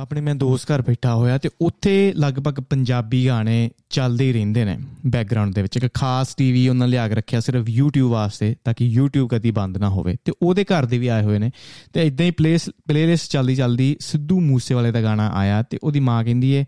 [0.00, 4.78] ਆਪਣੇ ਮੈਂ ਦੋਸਤ ਘਰ ਬੈਠਾ ਹੋਇਆ ਤੇ ਉੱਥੇ ਲਗਭਗ ਪੰਜਾਬੀ ਗਾਣੇ ਚੱਲਦੇ ਹੀ ਰਹਿੰਦੇ ਨੇ
[5.06, 9.00] ਬੈਕਗ੍ਰਾਉਂਡ ਦੇ ਵਿੱਚ। ਇੱਕ ਖਾਸ ਟੀਵੀ ਉਹਨਾਂ ਲਿਆ ਕੇ ਰੱਖਿਆ ਸਿਰਫ YouTube ਵਾਸਤੇ ਤਾਂ ਕਿ
[9.00, 11.50] YouTube ਕਦੀ ਬੰਦ ਨਾ ਹੋਵੇ। ਤੇ ਉਹਦੇ ਘਰ ਦੇ ਵੀ ਆਏ ਹੋਏ ਨੇ।
[11.92, 16.24] ਤੇ ਇਦਾਂ ਹੀ ਪਲੇਸ ਪਲੇਲਿਸਟ ਚੱਲਦੀ ਚੱਲਦੀ ਸਿੱਧੂ ਮੂਸੇਵਾਲੇ ਦਾ ਗਾਣਾ ਆਇਆ ਤੇ ਉਹਦੀ ਮਾਂ
[16.24, 16.64] ਕਹਿੰਦੀ ਏ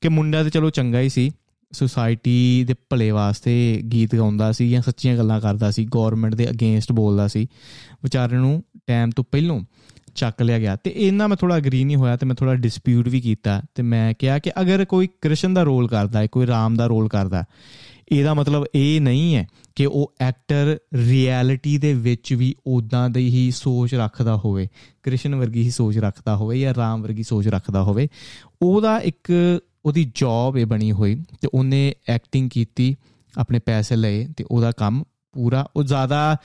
[0.00, 1.30] ਕਿ ਮੁੰਡਾ ਤੇ ਚਲੋ ਚੰਗਾ ਹੀ ਸੀ।
[1.72, 6.92] ਸੁਸਾਇਟੀ ਦੇ ਭਲੇ ਵਾਸਤੇ ਗੀਤ ਗਾਉਂਦਾ ਸੀ ਜਾਂ ਸੱਚੀਆਂ ਗੱਲਾਂ ਕਰਦਾ ਸੀ। ਗਵਰਨਮੈਂਟ ਦੇ ਅਗੇਂਸਟ
[6.92, 7.46] ਬੋਲਦਾ ਸੀ।
[8.02, 9.60] ਵਿਚਾਰੇ ਨੂੰ ਟਾਈਮ ਤੋਂ ਪਹਿਲਾਂ
[10.16, 13.20] ਚੱਕ ਲਿਆ ਗਿਆ। ਤੇ ਇਹਨਾਂ ਮੈਂ ਥੋੜਾ ਅਗਰੀ ਨਹੀਂ ਹੋਇਆ ਤੇ ਮੈਂ ਥੋੜਾ ਡਿਸਪਿਊਟ ਵੀ
[13.20, 16.86] ਕੀਤਾ ਤੇ ਮੈਂ ਕਿਹਾ ਕਿ ਅਗਰ ਕੋਈ ਕ੍ਰਿਸ਼ਨ ਦਾ ਰੋਲ ਕਰਦਾ ਹੈ, ਕੋਈ ਰਾਮ ਦਾ
[16.86, 17.44] ਰੋਲ ਕਰਦਾ
[18.12, 23.50] ਇਹਦਾ ਮਤਲਬ ਇਹ ਨਹੀਂ ਹੈ ਕਿ ਉਹ ਐਕਟਰ ਰਿਐਲਿਟੀ ਦੇ ਵਿੱਚ ਵੀ ਉਦਾਂ ਦੀ ਹੀ
[23.50, 24.68] ਸੋਚ ਰੱਖਦਾ ਹੋਵੇ,
[25.02, 28.08] ਕ੍ਰਿਸ਼ਨ ਵਰਗੀ ਹੀ ਸੋਚ ਰੱਖਦਾ ਹੋਵੇ ਜਾਂ ਰਾਮ ਵਰਗੀ ਸੋਚ ਰੱਖਦਾ ਹੋਵੇ।
[28.62, 29.32] ਉਹਦਾ ਇੱਕ
[29.84, 32.96] ਉਹਦੀ ਜੌਬ ਇਹ ਬਣੀ ਹੋਈ ਤੇ ਉਹਨੇ ਐਕਟਿੰਗ ਕੀਤੀ,
[33.38, 35.02] ਆਪਣੇ ਪੈਸੇ ਲਏ ਤੇ ਉਹਦਾ ਕੰਮ
[35.36, 36.36] ਪੂਰਾ, ਉਹ ਜ਼ਿਆਦਾ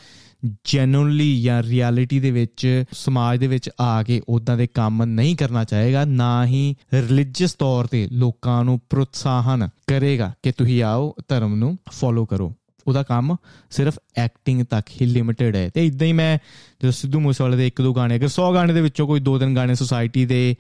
[0.64, 5.64] ਜੈਨੂਨਲੀ ਜਾਂ ਰਿਐਲਿਟੀ ਦੇ ਵਿੱਚ, ਸਮਾਜ ਦੇ ਵਿੱਚ ਆ ਕੇ ਉਦਾਂ ਦੇ ਕੰਮ ਨਹੀਂ ਕਰਨਾ
[5.64, 11.78] ਚਾਹੇਗਾ, ਨਾ ਹੀ ਰਿਲੀਜੀਅਸ ਤੌਰ ਤੇ ਲੋਕਾਂ ਨੂੰ ਪ੍ਰੋਤਸਾਹਨ ਕਰੇਗਾ ਕਿ ਤੁਸੀਂ ਆਓ ਧਰਮ ਨੂੰ
[11.92, 12.54] ਫੋਲੋ ਕਰੋ।
[12.88, 13.36] ਉਹਦਾ ਕੰਮ
[13.70, 16.38] ਸਿਰਫ ਐਕਟਿੰਗ ਤੱਕ ਹੀ ਲਿਮਿਟਿਡ ਹੈ। ਤੇ ਇਦਾਂ ਹੀ ਮੈਂ
[16.82, 19.56] ਜਦੋਂ ਸਿੱਧੂ ਮੂਸੇਵਾਲੇ ਦੇ ਇੱਕ ਦੋ ਗਾਣੇ, ਅਗਰ 100 ਗਾਣੇ ਦੇ ਵਿੱਚੋਂ ਕੋਈ ਦੋ ਤਿੰਨ
[19.56, 20.56] ਗਾਣੇ ਸੋਸਾਇਟੀ ਦੇ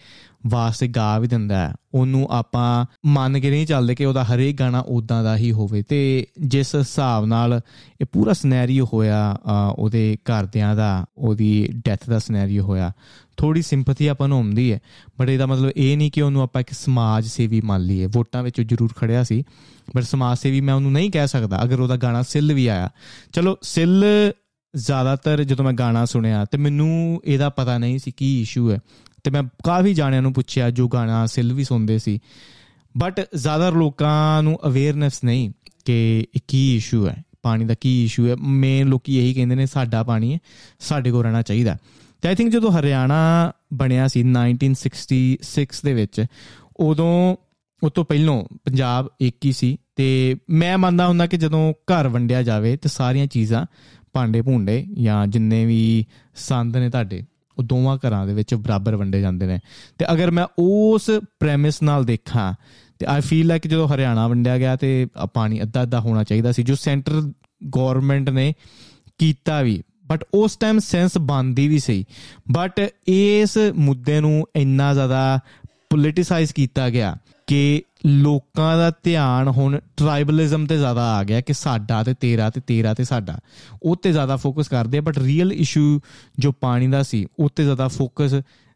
[0.47, 4.79] ਵਾਸਤੇ ਗਾ ਵੀ ਦਿੰਦਾ ਹੈ, ਉਹਨੂੰ ਆਪਾਂ ਮੰਨ ਕੇ ਨਹੀਂ ਚੱਲਦੇ ਕਿ ਉਹਦਾ ਹਰੇਕ ਗਾਣਾ
[4.79, 7.61] ਉਦਾਂ ਦਾ ਹੀ ਹੋਵੇ। ਤੇ ਜਿਸ ਹਿਸਾਬ ਨਾਲ
[8.01, 9.37] ਇਹ ਪੂਰਾ ਸਿਨੈਰੀਓ ਹੋਇਆ
[9.75, 12.91] ਉਹਦੇ ਘਰਦਿਆਂ ਦਾ, ਉਹਦੀ ਡੈਥ ਦਾ ਸਿਨੈਰੀਓ ਹੋਇਆ
[13.37, 14.79] ਥੋੜੀ ਸਿੰਪਥੀ ਆਪਾਂ ਨੂੰ ਹੁੰਦੀ ਹੈ।
[15.19, 18.61] ਬਟ ਇਹਦਾ ਮਤਲਬ ਇਹ ਨਹੀਂ ਕਿ ਉਹਨੂੰ ਆਪਾਂ ਇੱਕ ਸਮਾਜ ਸੇਵੀ ਮੰਨ ਲਈਏ। ਵੋਟਾਂ ਵਿੱਚ
[18.61, 19.43] ਜ਼ਰੂਰ ਖੜਿਆ ਸੀ।
[19.95, 22.89] ਬਟ ਸਮਾਜ ਸੇਵੀ ਮੈਂ ਉਹਨੂੰ ਨਹੀਂ ਕਹਿ ਸਕਦਾ, ਅਗਰ ਉਹਦਾ ਗਾਣਾ ਸਿੱਲ ਵੀ ਆਇਆ।
[23.33, 24.05] ਚਲੋ, ਸਿੱਲ
[24.75, 28.79] ਜ਼ਿਆਦਾਤਰ ਜਦੋਂ ਮੈਂ ਗਾਣਾ ਸੁਣਿਆ ਤੇ ਮੈਨੂੰ ਇਹਦਾ ਪਤਾ ਨਹੀਂ ਸੀ ਕੀ ਇਸ਼ੂ ਹੈ।
[29.23, 32.19] ਤੇ ਮੈਂ ਕਾਫੀ ਜਾਣਿਆਂ ਨੂੰ ਪੁੱਛਿਆ ਜੋ ਗਾਣਾ ਸਿਲ ਵੀ ਸੁਣਦੇ ਸੀ।
[32.97, 35.51] ਬਟ ਜ਼ਿਆਦਾ ਲੋਕਾਂ ਨੂੰ ਅਵੇਅਰਨੈਸ ਨਹੀਂ
[35.85, 39.65] ਕਿ ਇਹ ਕੀ ਇਸ਼ੂ ਹੈ, ਪਾਣੀ ਦਾ ਕੀ ਇਸ਼ੂ ਹੈ। ਮੇਨ ਲੋਕੀ ਇਹੀ ਕਹਿੰਦੇ ਨੇ,
[39.65, 40.39] ਸਾਡਾ ਪਾਣੀ ਹੈ,
[40.79, 41.77] ਸਾਡੇ ਕੋਲ ਰਹਿਣਾ ਚਾਹੀਦਾ
[42.21, 46.25] ਤੇ ਆਈ ਥਿੰਕ ਜਦੋਂ ਹਰਿਆਣਾ ਬਣਿਆ ਸੀ 1966 ਦੇ ਵਿੱਚ,
[46.77, 47.35] ਉਦੋਂ
[47.83, 52.43] ਉਸ ਤੋਂ ਪਹਿਲਾਂ ਪੰਜਾਬ ਇੱਕ ਹੀ ਸੀ ਤੇ ਮੈਂ ਮੰਨਦਾ ਹੁੰਦਾ ਕਿ ਜਦੋਂ ਘਰ ਵੰਡਿਆ
[52.43, 53.65] ਜਾਵੇ ਤੇ ਸਾਰੀਆਂ ਚੀਜ਼ਾਂ
[54.13, 56.05] ਭਾਂਡੇ ਭੁੰਡੇ ਜਾਂ ਜਿੰਨੇ ਵੀ
[56.35, 57.23] ਸੰਦ ਨੇ ਤੁਹਾਡੇ,
[57.57, 59.59] ਉਹ ਦੋਵਾਂ ਘਰਾਂ ਦੇ ਵਿੱਚ ਬਰਾਬਰ ਵੰਡੇ ਜਾਂਦੇ ਨੇ।
[59.97, 61.09] ਤੇ ਅਗਰ ਮੈਂ ਉਸ
[61.39, 62.53] ਪ੍ਰੈਮਿਸ ਨਾਲ ਦੇਖਾਂ,
[62.99, 66.63] ਤੇ ਆਈ ਫੀਲ ਲਾਈਕ ਜਦੋਂ ਹਰਿਆਣਾ ਵੰਡਿਆ ਗਿਆ ਤੇ ਪਾਣੀ ਅੱਧਾ ਅੱਧਾ ਹੋਣਾ ਚਾਹੀਦਾ ਸੀ,
[66.63, 67.31] ਜੋ ਸੈਂਟਰ
[67.75, 68.53] ਗਵਰਨਮੈਂਟ ਨੇ
[69.17, 72.05] ਕੀਤਾ ਵੀ ਬਟ ਉਸ ਟਾਈਮ ਸੈਂਸ ਬੰਦੀ ਵੀ ਸਹੀ
[72.51, 75.39] ਬਟ ਇਸ ਮੁੱਦੇ ਨੂੰ ਇੰਨਾ ਜ਼ਿਆਦਾ
[75.89, 77.17] ਪੋਲਿਟਿਸਾਈਜ਼ ਕੀਤਾ ਗਿਆ
[77.51, 82.61] ਕਿ ਲੋਕਾਂ ਦਾ ਧਿਆਨ ਹੁਣ ਟ੍ਰਾਈਬਲਿਜ਼ਮ ਤੇ ਜ਼ਿਆਦਾ ਆ ਗਿਆ ਕਿ ਸਾਡਾ ਤੇ ਤੇਰਾ ਤੇ
[82.67, 83.39] ਤੇਰਾ ਤੇ ਸਾਡਾ।
[83.83, 85.99] ਉਹ ਤੇ ਜ਼ਿਆਦਾ ਫੋਕਸ ਕਰਦੇ ਆ ਬਟ ਰੀਅਲ ਇਸ਼ੂ
[86.39, 88.33] ਜੋ ਪਾਣੀ ਦਾ ਸੀ, ਉਹ ਤੇ ਜ਼ਿਆਦਾ ਫੋਕਸ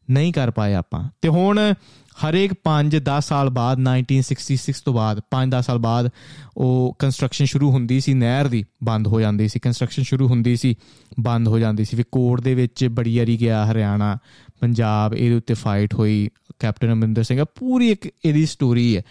[0.09, 1.73] ਨਹੀਂ ਕਰ ਪਾਏ ਆਪਾਂ। ਤੇ ਹੁਣ
[2.15, 6.09] ਹਰੇਕ 5-10 ਸਾਲ ਬਾਅਦ 1966 ਤੋਂ ਬਾਅਦ 5-10 ਸਾਲ ਬਾਅਦ
[6.57, 10.75] ਉਹ ਕੰਸਟਰਕਸ਼ਨ ਸ਼ੁਰੂ ਹੁੰਦੀ ਸੀ, ਨਹਿਰ ਦੀ ਬੰਦ ਹੋ ਜਾਂਦੀ ਸੀ ਕੰਸਟਰਕਸ਼ਨ ਸ਼ੁਰੂ ਹੁੰਦੀ ਸੀ,
[11.19, 14.17] ਬੰਦ ਹੋ ਜਾਂਦੀ ਸੀ। ਵੀ ਕੋਰਟ ਦੇ ਵਿੱਚ ਬੜੀ ਵਾਰੀ ਗਿਆ, ਹਰਿਆਣਾ,
[14.61, 19.01] ਪੰਜਾਬ, ਇਹਦੇ ਉੱਤੇ ਫਾਈਟ ਹੋਈ, ਕੈਪਟਨ ਅਮਰਿੰਦਰ ਸਿੰਘ। ਆ ਪੂਰੀ ਇੱਕ ਇਹਦੀ ਸਟੋਰੀ ਹੈ।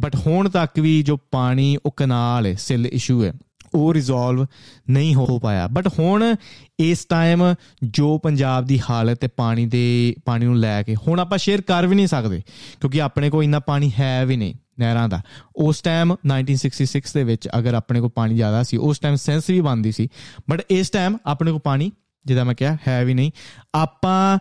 [0.00, 3.32] ਬਟ ਹੁਣ ਤੱਕ ਵੀ ਜੋ ਪਾਣੀ, ਉਹ ਕਨਾਲ ਹੈ, ਸਿਲ ਇਸ਼ੂ ਹੈ।
[3.74, 4.46] ਉਹ ਰਿਜ਼ੋਲਵ
[4.90, 6.34] ਨਹੀਂ ਹੋ ਪਾਇਆ। ਬਟ ਹੁਣ
[6.80, 7.54] ਇਸ ਟਾਈਮ
[7.84, 11.86] ਜੋ ਪੰਜਾਬ ਦੀ ਹਾਲਤ ਹੈ ਪਾਣੀ ਦੇ, ਪਾਣੀ ਨੂੰ ਲੈ ਕੇ, ਹੁਣ ਆਪਾਂ ਸ਼ੇਅਰ ਕਰ
[11.86, 12.42] ਵੀ ਨਹੀਂ ਸਕਦੇ,
[12.80, 15.22] ਕਿਉਂਕਿ ਆਪਣੇ ਕੋਲ ਇੰਨਾ ਪਾਣੀ ਹੈ ਵੀ ਨਹੀਂ ਨਹਿਰਾਂ ਦਾ।
[15.56, 19.60] ਉਸ ਟਾਈਮ 1966 ਦੇ ਵਿੱਚ ਅਗਰ ਆਪਣੇ ਕੋਲ ਪਾਣੀ ਜ਼ਿਆਦਾ ਸੀ, ਉਸ ਟਾਈਮ ਸੈਂਸ ਵੀ
[19.60, 20.08] ਬੰਦੀ ਸੀ।
[20.50, 21.92] ਬਟ ਇਸ ਟਾਈਮ ਆਪਣੇ ਕੋਲ ਪਾਣੀ,
[22.26, 23.30] ਜਿੱਦਾਂ ਮੈਂ ਕਿਹਾ, ਹੈ ਵੀ ਨਹੀਂ।
[23.74, 24.38] ਆਪਾਂ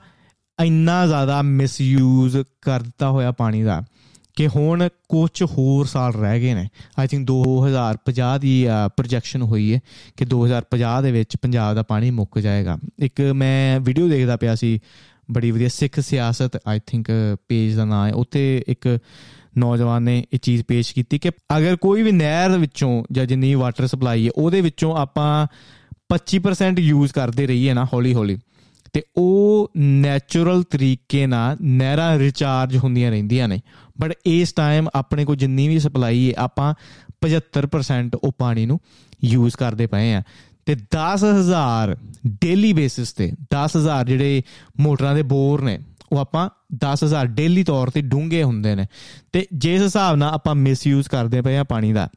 [0.63, 3.83] ਇੰਨਾ ਜ਼ਿਆਦਾ ਮਿਸਯੂਜ਼ ਕਰ ਦਿੱਤਾ ਹੋਇਆ ਪਾਣੀ ਦਾ।
[4.35, 6.67] ਕਿ ਹੁਣ ਕੁਝ ਹੋਰ ਸਾਲ ਰਹਿ ਗਏ ਨੇ।
[6.99, 8.65] ਆਈ ਥਿੰਕ 2050 ਦੀ
[8.97, 9.79] ਪ੍ਰੋਜੈਕਸ਼ਨ ਹੋਈ ਹੈ
[10.17, 14.79] ਕਿ 2050 ਦੇ ਵਿੱਚ ਪੰਜਾਬ ਦਾ ਪਾਣੀ ਮੁੱਕ ਜਾਏਗਾ। ਇੱਕ ਮੈਂ ਵੀਡੀਓ ਦੇਖਦਾ ਪਿਆ ਸੀ,
[15.31, 17.11] ਬੜੀ ਵਧੀਆ ਸਿੱਖ ਸਿਆਸਤ ਆਈ ਥਿੰਕ
[17.49, 18.97] ਪੇਜ ਦਾ ਨਾਮ ਹੈ। ਉੱਥੇ ਇੱਕ
[19.57, 23.87] ਨੌਜਵਾਨ ਨੇ ਇਹ ਚੀਜ਼ ਪੇਸ਼ ਕੀਤੀ ਕਿ ਅਗਰ ਕੋਈ ਵੀ ਨਹਿਰ ਵਿੱਚੋਂ ਜਾਂ ਜਿੰਨੀ ਵਾਟਰ
[23.87, 25.47] ਸਪਲਾਈ ਹੈ, ਉਹਦੇ ਵਿੱਚੋਂ ਆਪਾਂ
[26.09, 28.37] 25% ਯੂਜ਼ ਕਰਦੇ ਰਹੀਏ ਨਾ ਹੌਲੀ ਹੌਲੀ
[28.93, 33.59] ਤੇ ਉਹ ਨੇਚਰਲ ਤਰੀਕੇ ਨਾਲ ਨਹਿਰਾਂ ਰਿਚਾਰਜ ਹੁੰਦੀਆਂ ਰਹਿੰਦੀਆਂ ਨੇ।
[33.97, 36.73] ਬਟ ਇਸ ਟਾਈਮ ਆਪਣੇ ਕੋ ਜਿੰਨੀ ਵੀ ਸਪਲਾਈ ਹੈ, ਆਪਾਂ
[37.21, 38.79] 75% ਉਹ ਪਾਣੀ ਨੂੰ
[39.23, 40.21] ਯੂਜ਼ ਕਰਦੇ ਪਏ ਆ
[40.65, 41.95] ਤੇ 10000
[42.41, 44.41] ਡੇਲੀ ਬੇਸਿਸ ਤੇ 10000 ਜਿਹੜੇ
[44.79, 45.77] ਮੋਟਰਾਂ ਦੇ ਬੋਰ ਨੇ,
[46.11, 48.85] ਉਹ ਆਪਾਂ 10000 ਡੇਲੀ ਤੌਰ ਤੇ ਡੂੰਘੇ ਹੁੰਦੇ ਨੇ।
[49.33, 52.09] ਤੇ ਜਿਸ ਹਿਸਾਬ ਨਾਲ ਆਪਾਂ ਮਿਸਯੂਜ਼ ਕਰਦੇ ਪਏ ਆ ਪਾਣੀ ਦਾ,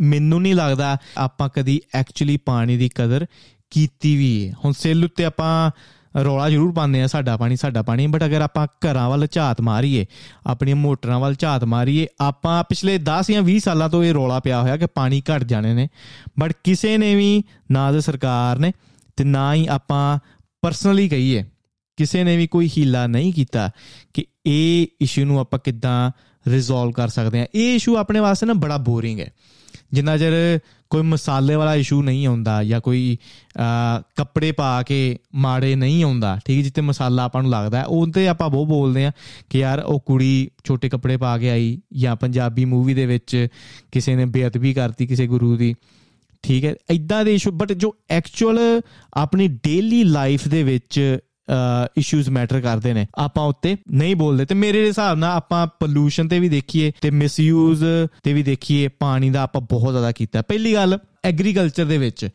[0.00, 3.26] ਮੈਨੂੰ ਨਹੀਂ ਲੱਗਦਾ ਆਪਾਂ ਕਦੀ ਐਕਚੁਅਲੀ ਪਾਣੀ ਦੀ ਕਦਰ
[3.70, 5.70] ਕੀਤੀ ਵੀ ਹੈ। ਹੁਣ ਸੇਲ ਉੱਤੇ ਆਪਾਂ
[6.24, 10.06] ਰੋਲਾ ਜ਼ਰੂਰ ਪਾਉਂਦੇ ਆ ਸਾਡਾ ਪਾਣੀ ਸਾਡਾ ਪਾਣੀ। ਬਟ ਅਗਰ ਆਪਾਂ ਘਰਾਂ ਵੱਲ ਝਾਤ ਮਾਰੀਏ,
[10.46, 14.62] ਆਪਣੀਆਂ ਮੋਟਰਾਂ ਵੱਲ ਝਾਤ ਮਾਰੀਏ, ਆਪਾਂ ਪਿਛਲੇ 10 ਜਾਂ 20 ਸਾਲਾਂ ਤੋਂ ਇਹ ਰੋਲਾ ਪਿਆ
[14.62, 15.88] ਹੋਇਆ ਕਿ ਪਾਣੀ ਘਟ ਜਾਣੇ ਨੇ।
[16.38, 18.72] ਬਟ ਕਿਸੇ ਨੇ ਵੀ, ਨਾ ਦੇ ਸਰਕਾਰ ਨੇ
[19.16, 20.18] ਤੇ ਨਾ ਹੀ ਆਪਾਂ
[20.62, 21.44] ਪਰਸਨਲੀ ਕਹੀਏ,
[21.96, 23.70] ਕਿਸੇ ਨੇ ਵੀ ਕੋਈ ਹੀਲਾ ਨਹੀਂ ਕੀਤਾ
[24.14, 26.10] ਕਿ ਇਹ ਇਸ਼ੂ ਨੂੰ ਆਪਾਂ ਕਿੱਦਾਂ
[26.46, 29.32] ਰਿਜ਼ੋਲਵ ਕਰ ਸਕਦੇ ਆ ਇਹ ਇਸ਼ੂ ਆਪਣੇ ਵਾਸਤੇ ਨਾ ਬੜਾ ਬੋਰਿੰਗ ਹੈ।
[29.92, 30.32] ਜਿੰਨਾ ਚਿਰ
[30.90, 33.16] ਕੋਈ ਮਸਾਲੇ ਵਾਲਾ ਇਸ਼ੂ ਨਹੀਂ ਆਉਂਦਾ ਜਾਂ ਕੋਈ
[34.16, 38.48] ਕੱਪੜੇ ਪਾ ਕੇ ਮਾੜੇ ਨਹੀਂ ਆਉਂਦਾ, ਠੀਕ ਜਿੱਤੇ ਮਸਾਲਾ ਆਪਾਂ ਨੂੰ ਲੱਗਦਾ ਉਹ ਤੇ ਆਪਾਂ
[38.50, 39.12] ਬਹੁਤ ਬੋਲਦੇ ਆ
[39.50, 43.46] ਕਿ ਯਾਰ ਉਹ ਕੁੜੀ ਛੋਟੇ ਕੱਪੜੇ ਪਾ ਕੇ ਆਈ ਜਾਂ ਪੰਜਾਬੀ ਮੂਵੀ ਦੇ ਵਿੱਚ
[43.92, 45.74] ਕਿਸੇ ਨੇ ਬੇਅਦਬੀ ਕਰਤੀ ਕਿਸੇ ਗੁਰੂ ਦੀ,
[46.44, 48.58] ਠੀਕ ਹੈ ਇਦਾਂ ਦੇ ਇਸ਼ੂ ਬਟ ਜੋ ਐਕਚੁਅਲ
[49.14, 51.18] ਆਪਣੀ ਡੇਲੀ ਲਾਈਫ ਦੇ ਵਿੱਚ
[51.96, 56.40] ਇਸ਼ੂਜ਼ ਮੈਟਰ ਕਰਦੇ ਨੇ। ਆਪਾਂ ਉੱਤੇ ਨਹੀਂ ਬੋਲਦੇ। ਤੇ ਮੇਰੇ ਹਿਸਾਬ ਨਾਲ ਆਪਾਂ ਪੋਲੂਸ਼ਨ ਤੇ
[56.40, 57.84] ਵੀ ਦੇਖੀਏ, ਤੇ ਮਿਸਯੂਜ਼
[58.22, 62.28] ਤੇ ਵੀ ਦੇਖੀਏ, ਪਾਣੀ ਦਾ ਆਪਾਂ ਬਹੁਤ ਜ਼ਿਆਦਾ ਕੀਤਾ। ਪਹਿਲੀ ਗੱਲ ਐਗਰੀਕਲਚਰ ਦੇ ਵਿੱਚ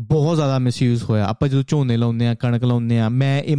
[0.00, 3.56] ਬਹੁਤ ਜ਼ਿਆਦਾ ਮਿਸਯੂਜ਼ ਹੋਇਆ। ਆਪਾਂ ਜਦੋਂ ਝੋਨੇ ਲਾਉਂਦੇ ਆ ਕਣਕ ਲਾਉਂਦੇ ਆ ਮੈਂ ਇਹ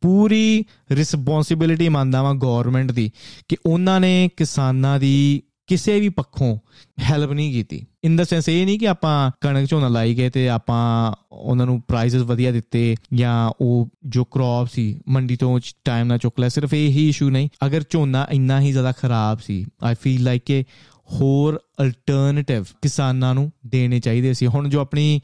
[0.00, 3.10] ਪੂਰੀ ਰਿਸਪੌਂਸਿਬਿਲਿਟੀ ਮੰਨਦਾ ਵਾਂ ਗਵਰਨਮੈਂਟ ਦੀ
[3.48, 6.56] ਕਿ ਉਹਨਾਂ ਨੇ ਕਿਸਾਨਾਂ ਦੀ ਕਿਸੇ ਵੀ ਪੱਖੋਂ
[7.00, 10.48] ਹੈਲਪ ਨਹੀਂ ਕੀਤੀ। ਇਨ ਦਾ ਸੈਂਸ ਇਹ ਨਹੀਂ ਕਿ ਆਪਾਂ ਕਣਕ ਝੋਨਾ ਲਾਈ ਗਏ ਤੇ
[10.48, 16.18] ਆਪਾਂ ਉਹਨਾਂ ਨੂੰ ਪ੍ਰਾਈਸਸ ਵਧੀਆ ਦਿੱਤੇ ਜਾਂ ਉਹ ਜੋ ਕ੍ਰੌਪ ਸੀ, ਮੰਡੀ ਤੋਂ ਟਾਈਮ ਨਾਲ
[16.18, 19.94] ਚੁੱਕ ਲਿਆ, ਸਿਰਫ ਇਹ ਹੀ ਇਸ਼ੂ ਨਹੀਂ। ਅਗਰ ਝੋਨਾ ਇੰਨਾ ਹੀ ਜ਼ਿਆਦਾ ਖਰਾਬ ਸੀ ਆਈ
[20.00, 20.64] ਫੀਲ ਲਾਈਕ ਕਿ
[21.12, 25.20] ਹੋਰ ਅਲਟਰਨੇਟਿਵ ਕਿਸਾਨਾਂ ਨੂੰ ਦੇਣੇ ਚਾਹੀਦੇ ਸੀ। ਹੁਣ ਜੋ ਆਪਣੀ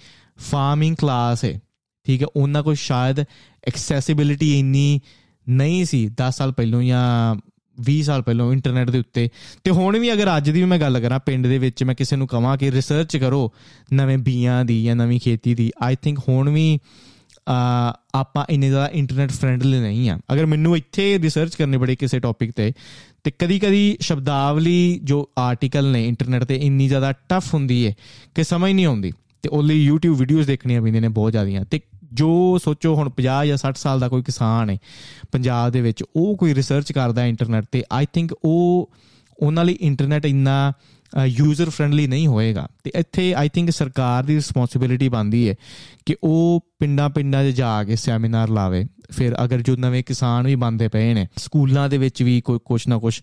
[0.50, 1.60] ਫਾਰਮਿੰਗ ਕਲਾਸ ਹੈ,
[2.06, 3.20] ਠੀਕ ਹੈ, ਉਹਨਾਂ ਕੋਲ ਸ਼ਾਇਦ
[3.66, 5.00] ਐਕਸੈਸਿਬਿਲਿਟੀ ਇੰਨੀ
[5.46, 7.37] ਨਹੀਂ ਸੀ 10 ਸਾਲ ਪਹਿਲਾਂ ਜਾਂ
[7.84, 9.28] 20 ਸਾਲ ਪਹਿਲਾਂ ਇੰਟਰਨੈਟ ਦੇ ਉੱਤੇ।
[9.64, 12.17] ਤੇ ਹੁਣ ਵੀ ਅਗਰ ਅੱਜ ਦੀ ਵੀ ਮੈਂ ਗੱਲ ਕਰਾਂ, ਪਿੰਡ ਦੇ ਵਿੱਚ ਮੈਂ ਕਿਸੇ
[12.17, 13.52] ਨੂੰ ਕਹਾਂ ਕਿ ਰਿਸਰਚ ਕਰੋ
[13.93, 16.78] ਨਵੇਂ ਬੀਆਂ ਦੀ ਜਾਂ ਨਵੀਂ ਖੇਤੀ ਦੀ। ਆਈ ਥਿੰਕ ਹੁਣ ਵੀ
[18.14, 22.52] ਆਪਾਂ ਇੰਨੇ ਜ਼ਿਆਦਾ ਇੰਟਰਨੈਟ ਫ੍ਰੈਂਡਲੀ ਨਹੀਂ ਆ। ਅਗਰ ਮੈਨੂੰ ਇੱਥੇ ਰਿਸਰਚ ਕਰਨੀ ਪੜੇ ਕਿਸੇ ਟੌਪਿਕ
[22.56, 22.73] ਤੇ
[23.25, 27.94] ਤੇ ਕਦੀ ਕਦੀ ਸ਼ਬਦਾਵਲੀ ਜੋ ਆਰਟੀਕਲ ਨੇ ਇੰਟਰਨੈਟ ਤੇ ਇੰਨੀ ਜ਼ਿਆਦਾ ਟਫ ਹੁੰਦੀ ਹੈ
[28.34, 29.12] ਕਿ ਸਮਝ ਨਹੀਂ ਆਉਂਦੀ।
[29.43, 31.81] ਤੇ ਓਨਲੀ YouTube ਵੀਡੀਓਜ਼ ਦੇਖਣੀਆਂ ਪੈਂਦੀਆਂ ਨੇ ਬਹੁਤ ਜ਼ਿਆਦੀਆਂ। ਤੇ
[32.17, 32.33] ਜੋ
[32.65, 34.79] ਸੋਚੋ ਹੁਣ 50 ਜਾਂ 60 ਸਾਲ ਦਾ ਕੋਈ ਕਿਸਾਨ ਹੈ
[35.33, 38.91] ਪੰਜਾਬ ਦੇ ਵਿੱਚ, ਉਹ ਕੋਈ ਰਿਸਰਚ ਕਰਦਾ ਇੰਟਰਨੈਟ ਤੇ ਆਈ ਥਿੰਕ ਉਹ,
[39.39, 40.59] ਉਹਨਾਂ ਲਈ ਇੰਟਰਨੈਟ ਇੰਨਾ
[41.25, 45.55] ਯੂਜ਼ਰ ਫ੍ਰੈਂਡਲੀ ਨਹੀਂ ਹੋਏਗਾ। ਤੇ ਇੱਥੇ ਆਈ ਥਿੰਕ ਸਰਕਾਰ ਦੀ ਰਿਸਪੌਂਸਿਬਿਲਿਟੀ ਬਣਦੀ ਹੈ
[46.07, 50.55] ਕਿ ਉਹ ਪਿੰਡਾਂ ਪਿੰਡਾਂ 'ਚ ਜਾ ਕੇ ਸੈਮੀਨਾਰ ਲਾਵੇ। ਫਿਰ ਅਗਰ ਜੋ ਨਵੇਂ ਕਿਸਾਨ ਵੀ
[50.55, 53.21] ਬੰਦੇ ਪਏ ਨੇ, ਸਕੂਲਾਂ ਦੇ ਵਿੱਚ ਵੀ ਕੋਈ ਕੁਛ ਨਾ ਕੁਛ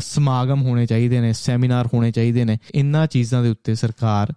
[0.00, 4.32] ਸਮਾਗਮ ਹੋਣੇ ਚਾਹੀਦੇ ਨੇ, ਸੈਮੀਨਾਰ ਹੋਣੇ ਚਾਹੀਦੇ ਨੇ ਇੰਨਾ ਚੀਜ਼ਾਂ ਦੇ ਉੱਤੇ ਸਰਕਾਰ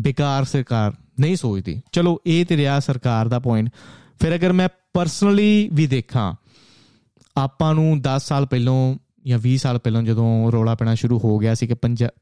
[0.00, 3.70] ਬੇਕਾਰ ਸਰਕਾਰ ਨਹੀਂ ਸੋਚਦੀ। ਚਲੋ, ਇਹ ਤੇ ਰਿਹਾ ਸਰਕਾਰ ਦਾ ਪੁਆਇੰਟ
[4.20, 6.34] ਫਿਰ ਅਗਰ ਮੈਂ ਪਰਸਨਲੀ ਵੀ ਦੇਖਾਂ,
[7.36, 11.54] ਆਪਾਂ ਨੂੰ 10 ਸਾਲ ਪਹਿਲਾਂ ਜਾਂ 20 ਸਾਲ ਪਹਿਲਾਂ ਜਦੋਂ ਰੋਲਾ ਪੈਣਾ ਸ਼ੁਰੂ ਹੋ ਗਿਆ
[11.54, 11.74] ਸੀ ਕਿ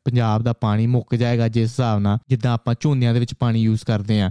[0.05, 3.85] ਪੰਜਾਬ ਦਾ ਪਾਣੀ ਮੁੱਕ ਜਾਏਗਾ ਜਿਸ ਹਿਸਾਬ ਨਾਲ ਜਿੱਦਾਂ ਆਪਾਂ ਝੋਨਿਆਂ ਦੇ ਵਿੱਚ ਪਾਣੀ ਯੂਜ਼
[3.85, 4.31] ਕਰਦੇ ਆ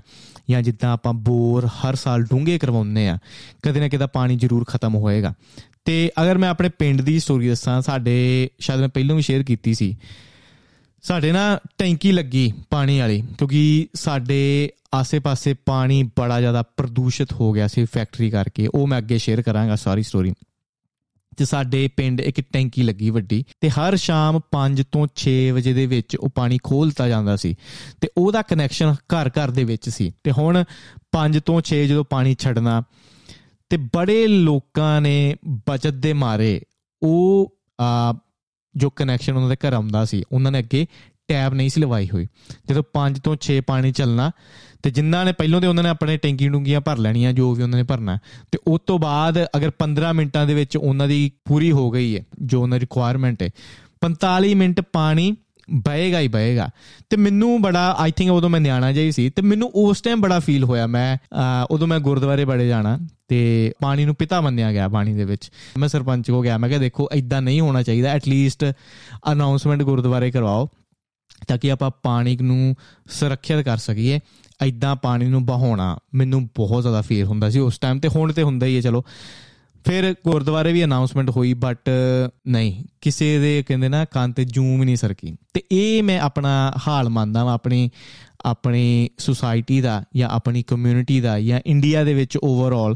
[0.49, 3.17] ਜਾਂ ਜਿੱਦਾਂ ਆਪਾਂ ਬੋਰ ਹਰ ਸਾਲ ਡੂੰਘੇ ਕਰਵਾਉਂਦੇ ਆ
[3.63, 5.33] ਕਦੇ ਨਾ ਕਦੇ ਪਾਣੀ ਜ਼ਰੂਰ ਖਤਮ ਹੋਏਗਾ।
[5.85, 9.73] ਤੇ ਅਗਰ ਮੈਂ ਆਪਣੇ ਪਿੰਡ ਦੀ ਸਟੋਰੀ ਦੱਸਾਂ, ਸਾਡੇ ਸ਼ਾਇਦ ਮੈਂ ਪਹਿਲਾਂ ਵੀ ਸ਼ੇਅਰ ਕੀਤੀ
[9.73, 9.97] ਸੀ
[11.01, 17.67] ਸਾਡੇ ਨਾ ਟੈਂਕੀ ਲੱਗੀ ਪਾਣੀ ਵਾਲੀ, ਕਿਉਂਕਿ ਸਾਡੇ ਆਸੇ-ਪਾਸੇ ਪਾਣੀ ਬੜਾ ਜ਼ਿਆਦਾ ਪ੍ਰਦੂਸ਼ਿਤ ਹੋ ਗਿਆ
[17.67, 20.33] ਸੀ ਫੈਕਟਰੀ ਕਰਕੇ। ਉਹ ਮੈਂ ਅੱਗੇ ਸ਼ੇਅਰ ਕਰਾਂਗਾ ਸਾਰੀ ਸਟੋਰੀ
[21.37, 25.85] ਤੇ ਸਾਡੇ ਪਿੰਡ ਇੱਕ ਟੈਂਕੀ ਲੱਗੀ ਵੱਡੀ ਤੇ ਹਰ ਸ਼ਾਮ 5 ਤੋਂ 6 ਵਜੇ ਦੇ
[25.85, 27.55] ਵਿੱਚ ਉਹ ਪਾਣੀ ਖੋਲਤਾ ਜਾਂਦਾ ਸੀ
[28.01, 30.63] ਤੇ ਉਹਦਾ ਕਨੈਕਸ਼ਨ ਘਰ ਘਰ ਦੇ ਵਿੱਚ ਸੀ। ਤੇ ਹੁਣ
[31.11, 32.83] 5 ਤੋਂ 6 ਜਦੋਂ ਪਾਣੀ ਛੱਡਣਾ
[33.69, 35.35] ਤੇ ਬੜੇ ਲੋਕਾਂ ਨੇ
[35.67, 36.61] ਬਚਤ ਦੇ ਮਾਰੇ।
[37.03, 37.55] ਉਹ
[38.75, 40.87] ਜੋ ਕਨੈਕਸ਼ਨ ਉਹਨਾਂ ਦੇ ਘਰ ਆਉਂਦਾ ਸੀ, ਉਹਨਾਂ ਨੇ ਅੱਗੇ
[41.27, 42.27] ਟੈਬ ਨਹੀਂ ਸੀ ਲਵਾਈ ਹੋਈ।
[42.67, 44.31] ਜਦੋਂ 5 ਤੋਂ 6 ਪਾਣੀ ਚੱਲਣਾ,
[44.83, 47.77] ਤੇ ਜਿਨ੍ਹਾਂ ਨੇ ਪਹਿਲਾਂ ਤੇ ਉਹਨਾਂ ਨੇ ਆਪਣੇ ਟੈਂਕੀ ਡੂੰਗੀਆਂ ਭਰ ਲੈਣੀਆਂ, ਜੋ ਵੀ ਉਹਨਾਂ
[47.77, 48.19] ਨੇ ਭਰਨਾ,
[48.51, 52.25] ਤੇ ਉਸ ਤੋਂ ਬਾਅਦ ਅਗਰ 15 ਮਿੰਟਾਂ ਦੇ ਵਿੱਚ ਉਹਨਾਂ ਦੀ ਪੂਰੀ ਹੋ ਗਈ ਹੈ,
[52.41, 53.49] ਜੋ ਉਹਨਾਂ ਰਿਕੁਆਇਰਮੈਂਟ ਹੈ
[54.01, 55.35] 45 ਮਿੰਟ ਪਾਣੀ
[55.69, 56.69] ਬਏਗਾ ਹੀ ਬਏਗਾ।
[57.09, 60.39] ਤੇ ਮੈਨੂੰ ਬੜਾ ਆਈ ਥਿੰਕ ਉਦੋਂ ਮੈਂ ਨਿਆਣਾ ਜਿਹਾ ਸੀ, ਤੇ ਮੈਨੂੰ ਉਸ ਟਾਈਮ ਬੜਾ
[60.39, 61.17] ਫੀਲ ਹੋਇਆ ਮੈਂ
[61.71, 62.97] ਉਦੋਂ ਮੈਂ ਗੁਰਦੁਆਰੇ ਬੜੇ ਜਾਣਾ,
[63.27, 66.79] ਤੇ ਪਾਣੀ ਨੂੰ ਪਿਤਾ ਮੰਨਿਆ ਗਿਆ ਪਾਣੀ ਦੇ ਵਿੱਚ। ਮੈਂ ਸਰਪੰਚ ਕੋ ਗਿਆ, ਮੈਂ ਕਿਹਾ
[66.79, 68.65] ਦੇਖੋ ਐਦਾਂ ਨਹੀਂ ਹੋਣਾ ਚਾਹੀਦਾ ਐਟ ਲੀਸਟ
[69.31, 70.69] ਅਨਾਉਂਸਮੈਂਟ ਗੁਰਦੁਆਰੇ ਕਰਵਾਓ,
[71.47, 72.75] ਤਾਂ ਕਿ ਆਪਾਂ ਪਾਣੀ ਨੂੰ
[73.09, 74.19] ਸੁਰੱਖਿਅਤ ਕਰ ਸਕੀਏ।
[74.61, 78.43] ਐਦਾਂ ਪਾਣੀ ਨੂੰ ਬਹਾਉਣਾ ਮੈਨੂੰ ਬਹੁਤ ਜ਼ਿਆਦਾ ਫੀਲ ਹੁੰਦਾ ਸੀ ਉਸ ਟਾਈਮ ਤੇ ਹੁਣ ਤੇ
[78.43, 79.03] ਹੁੰਦਾ ਹੀ ਹੈ, ਚਲੋ।
[79.85, 81.89] ਫਿਰ ਗੁਰਦੁਆਰੇ ਵੀ ਅਨਾਉਂਸਮੈਂਟ ਹੋਈ ਬਟ
[82.47, 87.09] ਨਹੀਂ। ਕਿਸੇ ਦੇ ਕਹਿੰਦੇ ਨਾ ਕੰਨ ਤੇ ਜੂਮ ਨਹੀਂ ਸਰਕੀ। ਤੇ ਇਹ ਮੈਂ ਆਪਣਾ ਹਾਲ
[87.09, 87.89] ਮੰਨਦਾ ਹਾਂ ਆਪਣੀ
[88.45, 92.95] ਆਪਣੀ ਸੁਸਾਇਟੀ ਦਾ ਜਾਂ ਆਪਣੀ ਕਮਿਊਨਿਟੀ ਦਾ ਜਾਂ ਇੰਡੀਆ ਦੇ ਵਿੱਚ ਓਵਰਆਲ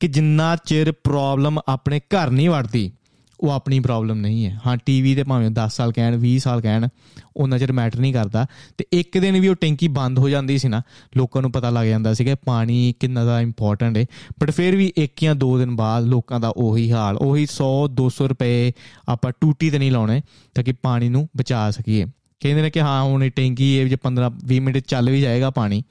[0.00, 2.92] ਕਿ ਜਿੰਨਾ ਚਿਰ ਪ੍ਰੋਬਲਮ ਆਪਣੇ ਘਰ ਨਹੀਂ ਵੜਦੀ
[3.40, 6.88] ਉਹ ਆਪਣੀ ਪ੍ਰੋਬਲਮ ਨਹੀਂ ਹੈ। ਹਾਂ ਟੀਵੀ ਤੇ ਭਾਵੇਂ 10 ਸਾਲ ਕਹਿਣ 20 ਸਾਲ ਕਹਿਣ
[7.36, 8.46] ਉਹ ਨਜ਼ਰ ਮੈਟਰ ਨਹੀਂ ਕਰਦਾ।
[8.78, 10.82] ਤੇ ਇੱਕ ਦਿਨ ਵੀ ਉਹ ਟੈਂਕੀ ਬੰਦ ਹੋ ਜਾਂਦੀ ਸੀ ਨਾ,
[11.16, 14.04] ਲੋਕਾਂ ਨੂੰ ਪਤਾ ਲੱਗ ਜਾਂਦਾ ਸੀ ਕਿ ਪਾਣੀ ਕਿੰਨਾ ਦਾ ਇੰਪੋਰਟੈਂਟ ਹੈ
[14.40, 18.28] ਬਟ ਫਿਰ ਵੀ ਇੱਕ ਜਾਂ ਦੋ ਦਿਨ ਬਾਅਦ ਲੋਕਾਂ ਦਾ ਉਹੀ ਹਾਲ, ਉਹੀ 100 200
[18.28, 18.72] ਰੁਪਏ
[19.08, 20.22] ਆਪਾਂ ਟੂਟੀ ਤੇ ਨਹੀਂ ਲਾਉਣੇ,
[20.54, 22.06] ਤਾਂ ਕਿ ਪਾਣੀ ਨੂੰ ਬਚਾ ਸਕੀਏ।
[22.40, 25.50] ਕਹਿੰਦੇ ਨੇ ਕਿ ਹਾਂ, ਹੁਣ ਇਹ ਟੈਂਕੀ ਇਹ ਜੇ 15 20 ਮਿੰਟ ਚੱਲ ਵੀ ਜਾਏਗਾ
[25.50, 25.82] ਪਾਣੀ,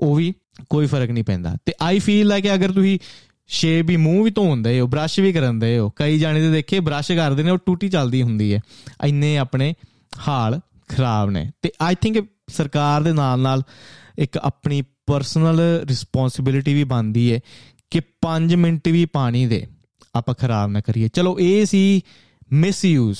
[0.00, 0.34] ਉਹ ਵੀ
[0.68, 2.98] ਕੋਈ ਫ਼ਰਕ ਨਹੀਂ ਪੈਂਦਾ। ਤੇ ਆਈ ਫੀਲ ਲਾਈਕ ਅਗਰ ਤੁਸੀਂ
[3.46, 7.12] ਸ਼ੇ ਵੀ ਮੂੰਹ ਵੀ ਧੋਂਦੇ ਹੋ ਬ੍ਰਸ਼ ਵੀ ਕਰਦੇ ਹੋ ਕਈ ਜਾਣੇ ਤੇ ਦੇਖੇ ਬ੍ਰਸ਼
[7.12, 8.60] ਕਰਦੇ ਨੇ, ਉਹ ਟੂਟੀ ਚੱਲਦੀ ਹੁੰਦੀ ਹੈ।
[9.04, 9.74] ਇੰਨੇ ਆਪਣੇ
[10.28, 13.62] ਹਾਲ ਖਰਾਬ ਨੇ। ਤੇ ਆਈ ਥਿੰਕ ਸਰਕਾਰ ਦੇ ਨਾਲ ਨਾਲ
[14.18, 17.40] ਇੱਕ ਆਪਣੀ ਪਰਸਨਲ ਰਿਸਪੌਂਸਿਬਿਲਿਟੀ ਵੀ ਬਣਦੀ ਹੈ
[17.90, 19.66] ਕਿ 5 ਮਿੰਟ ਵੀ ਪਾਣੀ ਦੇ,
[20.14, 22.00] ਆਪਾਂ ਖਰਾਬ ਨਾ ਕਰੀਏ। ਚਲੋ ਇਹ ਸੀ
[22.52, 23.18] ਮਿਸਯੂਜ਼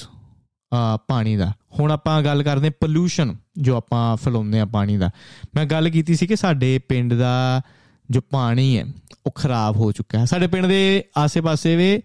[0.74, 5.10] ਆ ਪਾਣੀ ਦਾ। ਹੁਣ ਆਪਾਂ ਗੱਲ ਕਰਦੇ ਪੋਲੂਸ਼ਨ ਜੋ ਆਪਾਂ ਫਲਾਉਂਦੇ ਆ ਪਾਣੀ ਦਾ।
[5.54, 7.62] ਮੈਂ ਗੱਲ ਕੀਤੀ ਸੀ ਕਿ ਸਾਡੇ ਪਿੰਡ ਦਾ
[8.10, 8.84] ਜੋ ਪਾਣੀ ਹੈ,
[9.26, 12.02] ਉਹ ਖਰਾਬ ਹੋ ਚੁੱਕਾ ਹੈ। ਸਾਡੇ ਪਿੰਡ ਦੇ ਆਸੇ-ਪਾਸੇ ਵੇ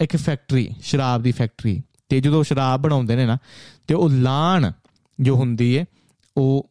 [0.00, 3.38] ਇੱਕ ਫੈਕਟਰੀ ਸ਼ਰਾਬ ਦੀ ਫੈਕਟਰੀ ਤੇ ਜਦੋਂ ਸ਼ਰਾਬ ਬਣਾਉਂਦੇ ਨੇ ਨਾ,
[3.86, 4.70] ਤੇ ਉਹ ਲਾਣ
[5.20, 5.84] ਜੋ ਹੁੰਦੀ ਹੈ,
[6.36, 6.70] ਉਹ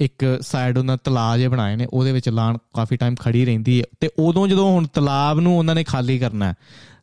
[0.00, 3.84] ਇੱਕ ਸਾਈਡ ਉਹਨਾਂ ਤਲਾਬ ਜੇ ਬਣਾਏ ਨੇ, ਉਹਦੇ ਵਿੱਚ ਲਾਣ ਕਾਫੀ ਟਾਈਮ ਖੜੀ ਰਹਿੰਦੀ ਹੈ।
[4.00, 6.54] ਤੇ ਉਦੋਂ ਜਦੋਂ ਹੁਣ ਤਲਾਬ ਨੂੰ ਉਹਨਾਂ ਨੇ ਖਾਲੀ ਕਰਨਾ ਹੈ,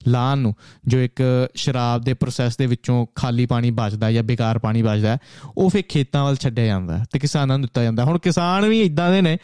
[0.08, 0.54] ਲਾਣ ਨੂੰ,
[0.88, 1.22] ਜੋ ਇੱਕ
[1.56, 5.18] ਸ਼ਰਾਬ ਦੇ ਪ੍ਰੋਸੈਸ ਦੇ ਵਿੱਚੋਂ ਖਾਲੀ ਪਾਣੀ ਬਚਦਾ ਜਾਂ ਬੇਕਾਰ ਪਾਣੀ ਬਚਦਾ
[5.58, 9.12] ਉਹ ਫਿਰ ਖੇਤਾਂ ਵੱਲ ਛੱਡਿਆ ਜਾਂਦਾ ਤੇ ਕਿਸਾਨਾਂ ਨੂੰ ਦਿੱਤਾ ਜਾਂਦਾ ਹੁਣ ਕਿਸਾਨ ਵੀ ਇਦਾਂ
[9.12, 9.38] ਦੇ ਨੇ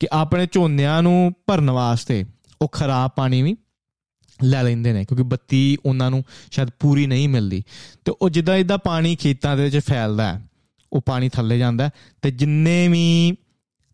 [0.00, 2.24] ਕਿ ਆਪਣੇ ਝੋਨਿਆਂ ਨੂੰ ਭਰਨ ਵਾਸਤੇ
[2.62, 3.56] ਉਹ ਖਰਾਬ ਪਾਣੀ ਵੀ
[4.44, 7.62] ਲੈ ਲੈਂਦੇ ਨੇ, ਕਿਉਂਕਿ ਬੱਤੀ ਉਹਨਾਂ ਨੂੰ ਸ਼ਾਇਦ ਪੂਰੀ ਨਹੀਂ ਮਿਲਦੀ।
[8.04, 10.42] ਤੇ ਉਹ ਜਿੱਦਾਂ ਇਦਾਂ ਪਾਣੀ ਖੇਤਾਂ ਦੇ ਵਿੱਚ ਫੈਲਦਾ ਹੈ,
[10.92, 11.90] ਉਹ ਪਾਣੀ ਥੱਲੇ ਜਾਂਦਾ
[12.22, 13.36] ਤੇ ਜਿੰਨੇ ਵੀ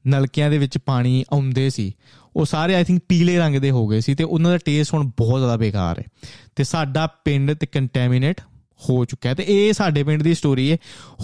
[0.07, 1.97] ਨਲਕਿਆਂ ਦੇ ਵਿੱਚ ਪਾਣੀ ਆਉਂਦੇ ਸੀ,
[2.37, 5.11] ਉਹ ਸਾਰੇ ਆਈ ਥਿੰਕ ਪੀਲੇ ਰੰਗ ਦੇ ਹੋ ਗਏ ਸੀ ਤੇ ਉਹਨਾਂ ਦਾ ਟੇਸਟ ਹੁਣ
[5.17, 6.05] ਬਹੁਤ ਜ਼ਿਆਦਾ ਬੇਕਾਰ ਹੈ।
[6.57, 8.41] ਤੇ ਸਾਡਾ ਪਿੰਡ ਤੇ ਕੰਟੈਮੀਨੇਟ
[8.89, 10.77] ਹੋ ਚੁੱਕਾ ਹੈ ਤੇ ਇਹ ਸਾਡੇ ਪਿੰਡ ਦੀ ਸਟੋਰੀ ਹੈ।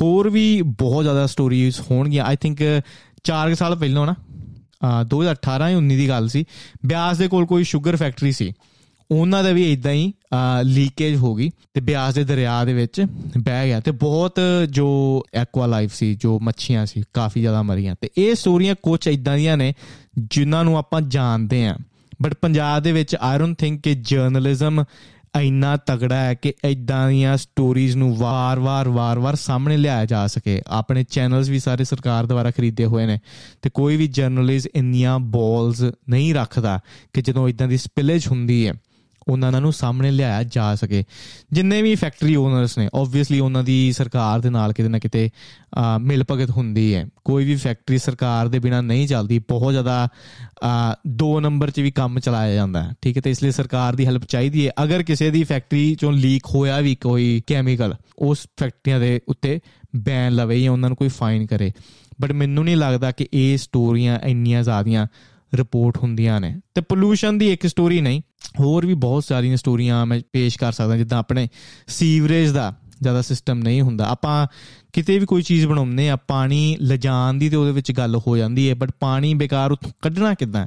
[0.02, 2.62] ਹੋਰ ਵੀ ਬਹੁਤ ਜ਼ਿਆਦਾ ਸਟੋਰੀਜ਼ ਹੋਣਗੀਆਂ। ਆਈ ਥਿੰਕ
[3.24, 4.14] 4 ਸਾਲ ਪਹਿਲਾਂ ਨਾ
[5.02, 6.44] 2018 19 ਦੀ ਗੱਲ ਸੀ,
[6.86, 8.52] ਬਿਆਸ ਦੇ ਕੋਲ ਕੋਈ 슈ਗਰ ਫੈਕਟਰੀ ਸੀ।
[9.10, 10.12] ਉਹਨਾਂ ਦਾ ਵੀ ਇਦਾਂ ਹੀ
[10.62, 13.06] ਲੀਕੇਜ ਹੋ ਗਈ ਤੇ ਬਿਆਸ ਦੇ ਦਰਿਆ ਦੇ ਵਿੱਚ
[13.38, 18.10] ਬਹਿ ਗਿਆ ਤੇ ਬਹੁਤ ਜੋ ਐਕਵਾ ਲਾਈਫ ਸੀ, ਜੋ ਮੱਛੀਆਂ ਸੀ, ਕਾਫੀ ਜ਼ਿਆਦਾ ਮਰੀਆਂ। ਤੇ
[18.18, 19.74] ਇਹ ਸਟੋਰੀਆਂ ਕੁਝ ਇਦਾਂ ਦੀਆਂ ਨੇ
[20.18, 21.74] ਜਿਨ੍ਹਾਂ ਨੂੰ ਆਪਾਂ ਜਾਣਦੇ ਆਂ
[22.22, 24.84] ਬਟ ਪੰਜਾਬ ਦੇ ਵਿੱਚ ਆਈ ਡੋਨਟ ਥਿੰਕ ਕਿ ਜਰਨਲਿਜ਼ਮ
[25.40, 31.04] ਇੰਨਾ ਤਗੜਾ ਹੈ ਕਿ ਇਦਾਂ ਦੀਆਂ ਸਟੋਰੀਜ਼ ਨੂੰ ਵਾਰ-ਵਾਰ ਵਾਰ-ਵਾਰ ਸਾਹਮਣੇ ਲਿਆਇਆ ਜਾ ਸਕੇ। ਆਪਣੇ
[31.04, 33.18] ਚੈਨਲਸ ਵੀ ਸਾਰੇ ਸਰਕਾਰ ਦੁਆਰਾ ਖਰੀਦੇ ਹੋਏ ਨੇ
[33.62, 36.80] ਤੇ ਕੋਈ ਵੀ ਜਰਨਲਿਸਟ ਇੰਨੀਆਂ ਬਾਲਸ ਨਹੀਂ ਰੱਖਦਾ
[37.12, 38.74] ਕਿ ਜਦੋਂ ਇਦਾਂ ਦੀ ਸਪਿਲੇਜ ਹੁੰਦੀ ਹੈ।
[39.30, 41.02] ਉਹਨਾਂ ਨੂੰ ਸਾਹਮਣੇ ਲਿਆਇਆ ਜਾ ਸਕੇ।
[41.52, 45.28] ਜਿੰਨੇ ਵੀ ਫੈਕਟਰੀ ਓਨਰਸ ਨੇ ਆਬਵੀਅਸਲੀ ਉਹਨਾਂ ਦੀ ਸਰਕਾਰ ਦੇ ਨਾਲ ਕਿਤੇ ਨਾ ਕਿਤੇ
[46.00, 50.08] ਮਿਲ ਭਗਤ ਹੁੰਦੀ ਹੈ। ਕੋਈ ਵੀ ਫੈਕਟਰੀ ਸਰਕਾਰ ਦੇ ਬਿਨਾ ਨਹੀਂ ਚੱਲਦੀ, ਬਹੁਤ ਜ਼ਿਆਦਾ
[51.06, 54.06] ਦੋ ਨੰਬਰ 'ਚ ਵੀ ਕੰਮ ਚਲਾਇਆ ਜਾਂਦਾ ਹੈ। ਠੀਕ ਹੈ, ਤੇ ਇਸ ਲਈ ਸਰਕਾਰ ਦੀ
[54.06, 59.00] ਹੈਲਪ ਚਾਹੀਦੀ ਹੈ। ਅਗਰ ਕਿਸੇ ਦੀ ਫੈਕਟਰੀ 'ਚੋਂ ਲੀਕ ਹੋਇਆ ਵੀ ਕੋਈ ਕੈਮੀਕਲ ਉਸ ਫੈਕਟਰੀਆਂ
[59.00, 59.58] ਦੇ ਉੱਤੇ
[59.96, 61.72] ਬੈਨ ਲਵੇ ਜਾਂ ਉਹਨਾਂ ਨੂੰ ਕੋਈ ਫਾਈਨ ਕਰੇ।
[62.20, 65.06] ਬਟ ਮੈਨੂੰ ਨਹੀਂ ਲੱਗਦਾ ਕਿ ਇਹ ਸਟੋਰੀਆਂ ਇੰਨੀਆਂ ਜ਼ਿਆਦੀਆਂ
[65.54, 68.20] ਰਿਪੋਰਟ ਹੁੰਦੀਆਂ ਨੇ। ਤੇ ਪੋਲੂਸ਼ਨ ਦੀ ਇੱਕ ਸਟੋਰੀ ਨਹੀਂ,
[68.60, 71.48] ਹੋਰ ਵੀ ਬਹੁਤ ਸਾਰੀਆਂ ਸਟੋਰੀਆਂ ਮੈਂ ਪੇਸ਼ ਕਰ ਸਕਦਾ ਜਿੱਦਾਂ ਆਪਣੇ
[71.88, 74.46] ਸੀਵਰੇਜ ਦਾ ਜ਼ਿਆਦਾ ਸਿਸਟਮ ਨਹੀਂ ਹੁੰਦਾ। ਆਪਾਂ
[74.92, 78.68] ਕਿਤੇ ਵੀ ਕੋਈ ਚੀਜ਼ ਬਣਾਉਂਦੇ ਆ ਪਾਣੀ ਲਜਾਣ ਦੀ ਤੇ ਉਹਦੇ ਵਿੱਚ ਗੱਲ ਹੋ ਜਾਂਦੀ
[78.68, 80.66] ਹੈ ਬਟ ਪਾਣੀ ਬੇਕਾਰ ਉੱਥੋਂ ਕੱਢਣਾ ਕਿਦਾਂ?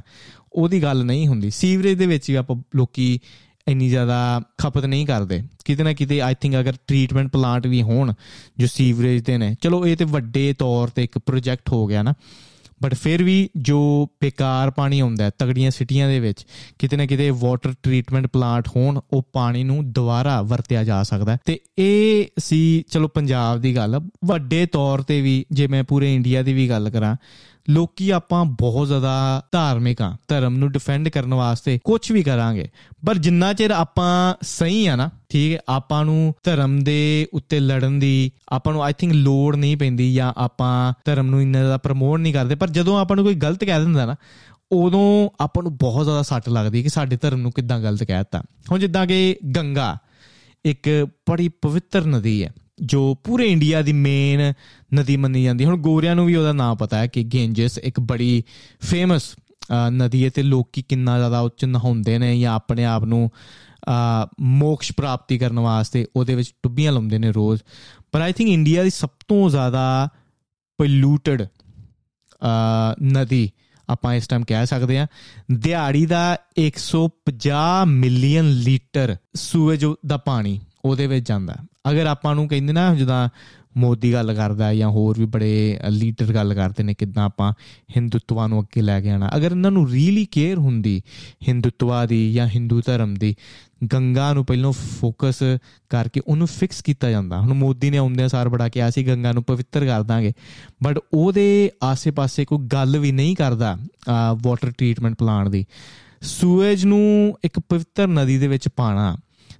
[0.52, 3.20] ਉਹਦੀ ਗੱਲ ਨਹੀਂ ਹੁੰਦੀ। ਸੀਵਰੇਜ ਦੇ ਵਿੱਚ ਵੀ ਆਪਾਂ ਲੋਕੀ
[3.68, 8.12] ਇੰਨੀ ਜ਼ਿਆਦਾ ਖਪਤ ਨਹੀਂ ਕਰਦੇ। ਕਿਤੇ ਨਾ ਕਿਤੇ ਆਈ ਥਿੰਕ ਅਗਰ ਟ੍ਰੀਟਮੈਂਟ ਪਲਾਂਟ ਵੀ ਹੋਣ
[8.58, 12.14] ਜੋ ਸੀਵਰੇਜ ਦੇ ਨੇ। ਚਲੋ ਇਹ ਤੇ ਵੱਡੇ ਤੌਰ ਤੇ ਇੱਕ ਪ੍ਰੋਜੈਕਟ ਹੋ ਗਿਆ ਨਾ।
[12.82, 16.46] ਬਟ ਫਿਰ ਵੀ ਜੋ ਬੇਕਾਰ ਪਾਣੀ ਆਉਂਦਾ ਤਗੜੀਆਂ ਸਿਟੀਆਂ ਦੇ ਵਿੱਚ,
[16.78, 21.58] ਕਿਤੇ ਨਾ ਕਿਤੇ ਵਾਟਰ ਟ੍ਰੀਟਮੈਂਟ ਪਲਾਂਟ ਹੋਣ, ਉਹ ਪਾਣੀ ਨੂੰ ਦੁਬਾਰਾ ਵਰਤਿਆ ਜਾ ਸਕਦਾ ਤੇ
[21.78, 26.52] ਇਹ ਸੀ, ਚਲੋ ਪੰਜਾਬ ਦੀ ਗੱਲ ਵੱਡੇ ਤੌਰ ਤੇ ਵੀ ਜੇ ਮੈਂ ਪੂਰੇ ਇੰਡੀਆ ਦੀ
[26.52, 27.16] ਵੀ ਗੱਲ ਕਰਾਂ
[27.70, 32.68] ਲੋਕੀ ਆਪਾਂ ਬਹੁਤ ਜ਼ਿਆਦਾ ਧਾਰਮਿਕ ਆ, ਧਰਮ ਨੂੰ ਡਿਫੈਂਡ ਕਰਨ ਵਾਸਤੇ ਕੁਝ ਵੀ ਕਰਾਂਗੇ।
[33.06, 37.98] ਪਰ ਜਿੰਨਾ ਚਿਰ ਆਪਾਂ ਸਹੀ ਆ ਨਾ, ਠੀਕ ਹੈ, ਆਪਾਂ ਨੂੰ ਧਰਮ ਦੇ ਉੱਤੇ ਲੜਨ
[37.98, 42.20] ਦੀ ਆਪਾਂ ਨੂੰ ਆਈ ਥਿੰਕ ਲੋੜ ਨਹੀਂ ਪੈਂਦੀ ਜਾਂ ਆਪਾਂ ਧਰਮ ਨੂੰ ਇੰਨਾ ਜ਼ਿਆਦਾ ਪ੍ਰਮੋਟ
[42.20, 44.16] ਨਹੀਂ ਕਰਦੇ। ਪਰ ਜਦੋਂ ਆਪਾਂ ਨੂੰ ਕੋਈ ਗਲਤ ਕਹਿ ਦਿੰਦਾ ਨਾ,
[44.72, 48.78] ਉਦੋਂ ਆਪਾਂ ਨੂੰ ਬਹੁਤ ਜ਼ਿਆਦਾ ਸੱਟ ਲੱਗਦੀ ਕਿ ਸਾਡੇ ਧਰਮ ਨੂੰ ਕਿੱਦਾਂ ਗਲਤ ਕਹਿਤਾ ਹੁਣ
[48.78, 49.96] ਜਿੱਦਾਂ ਕਿ ਗੰਗਾ,
[50.64, 52.52] ਇੱਕ ਬੜੀ ਪਵਿੱਤਰ ਨਦੀ ਹੈ।
[52.82, 54.52] ਜੋ ਪੂਰੇ ਇੰਡੀਆ ਦੀ ਮੇਨ
[54.94, 58.42] ਨਦੀ ਮੰਨੀ ਜਾਂਦੀ ਹੁਣ ਗੋਰਿਆਂ ਨੂੰ ਵੀ ਉਹਦਾ ਨਾਮ ਪਤਾ ਹੈ ਕਿ ਗੇਂਜਸ ਇੱਕ ਬੜੀ
[58.80, 59.34] ਫੇਮਸ
[59.88, 63.30] ਨਦੀ ਹੈ ਤੇ ਲੋਕੀ ਕਿੰਨਾ ਜ਼ਿਆਦਾ ਉੱਚ ਨਹਾਉਂਦੇ ਨੇ ਜਾਂ ਆਪਣੇ ਆਪ ਨੂੰ
[64.40, 67.60] ਮੋਕਸ਼ ਪ੍ਰਾਪਤੀ ਕਰਨ ਵਾਸਤੇ ਉਹਦੇ ਵਿੱਚ ਟੁੱਬੀਆਂ ਲਾਉਂਦੇ ਨੇ ਰੋਜ਼।
[68.12, 70.08] ਪਰ ਆਈ ਥਿੰਕ ਇੰਡੀਆ ਦੀ ਸਭ ਤੋਂ ਜ਼ਿਆਦਾ
[70.78, 71.46] ਪੋਲੂਟਡ
[73.02, 73.50] ਨਦੀ
[73.88, 75.06] ਆਪਾਂ ਇਸ ਟਾਈਮ ਕਹਿ ਸਕਦੇ ਆ
[75.52, 82.72] ਦਿਹਾੜੀ ਦਾ 150 ਮਿਲੀਅਨ ਲੀਟਰ ਸੂਏਜ ਦਾ ਪਾਣੀ ਉਹਦੇ ਵਿੱਚ ਜਾਂਦਾ। ਅਗਰ ਆਪਾਂ ਨੂੰ ਕਹਿੰਦੇ
[82.72, 83.28] ਨਾ, ਜਦਾਂ
[83.76, 87.52] ਮੋਦੀ ਗੱਲ ਕਰਦਾ ਜਾਂ ਹੋਰ ਵੀ ਬੜੇ ਲੀਡਰ ਗੱਲ ਕਰਦੇ ਨੇ, ਕਿਦਾਂ ਆਪਾਂ
[87.96, 91.00] ਹਿੰਦੂਤਵਾ ਨੂੰ ਅੱਗੇ ਲੈ ਕੇ ਆਣਾ ਅਗਰ ਇਹਨਾਂ ਨੂੰ ਰੀਲੀ ਕੇਅਰ ਹੁੰਦੀ,
[91.48, 93.34] ਹਿੰਦੂਤਵਾ ਦੀ ਜਾਂ ਹਿੰਦੂ ਧਰਮ ਦੀ,
[93.92, 95.42] ਗੰਗਾ ਨੂੰ ਪਹਿਲਾਂ ਫੋਕਸ
[95.90, 99.42] ਕਰਕੇ ਉਹਨੂੰ ਫਿਕਸ ਕੀਤਾ ਜਾਂਦਾ। ਹੁਣ ਮੋਦੀ ਨੇ ਆਉਂਦੇ ਸਾਰ ਬੜਾ ਕਿਹਾ ਸੀ, ਗੰਗਾ ਨੂੰ
[99.44, 100.32] ਪਵਿੱਤਰ ਕਰ ਦਾਂਗੇ।
[100.82, 103.76] ਬਟ ਉਹਦੇ ਆਸੇ-ਪਾਸੇ ਕੋਈ ਗੱਲ ਵੀ ਨਹੀਂ ਕਰਦਾ
[104.42, 105.64] ਵਾਟਰ ਟ੍ਰੀਟਮੈਂਟ ਪਲਾਂਟ ਦੀ।
[106.22, 109.16] ਸੂਏਜ ਨੂੰ ਇੱਕ ਪਵਿੱਤਰ ਨਦੀ ਦੇ ਵਿੱਚ ਪਾਣਾ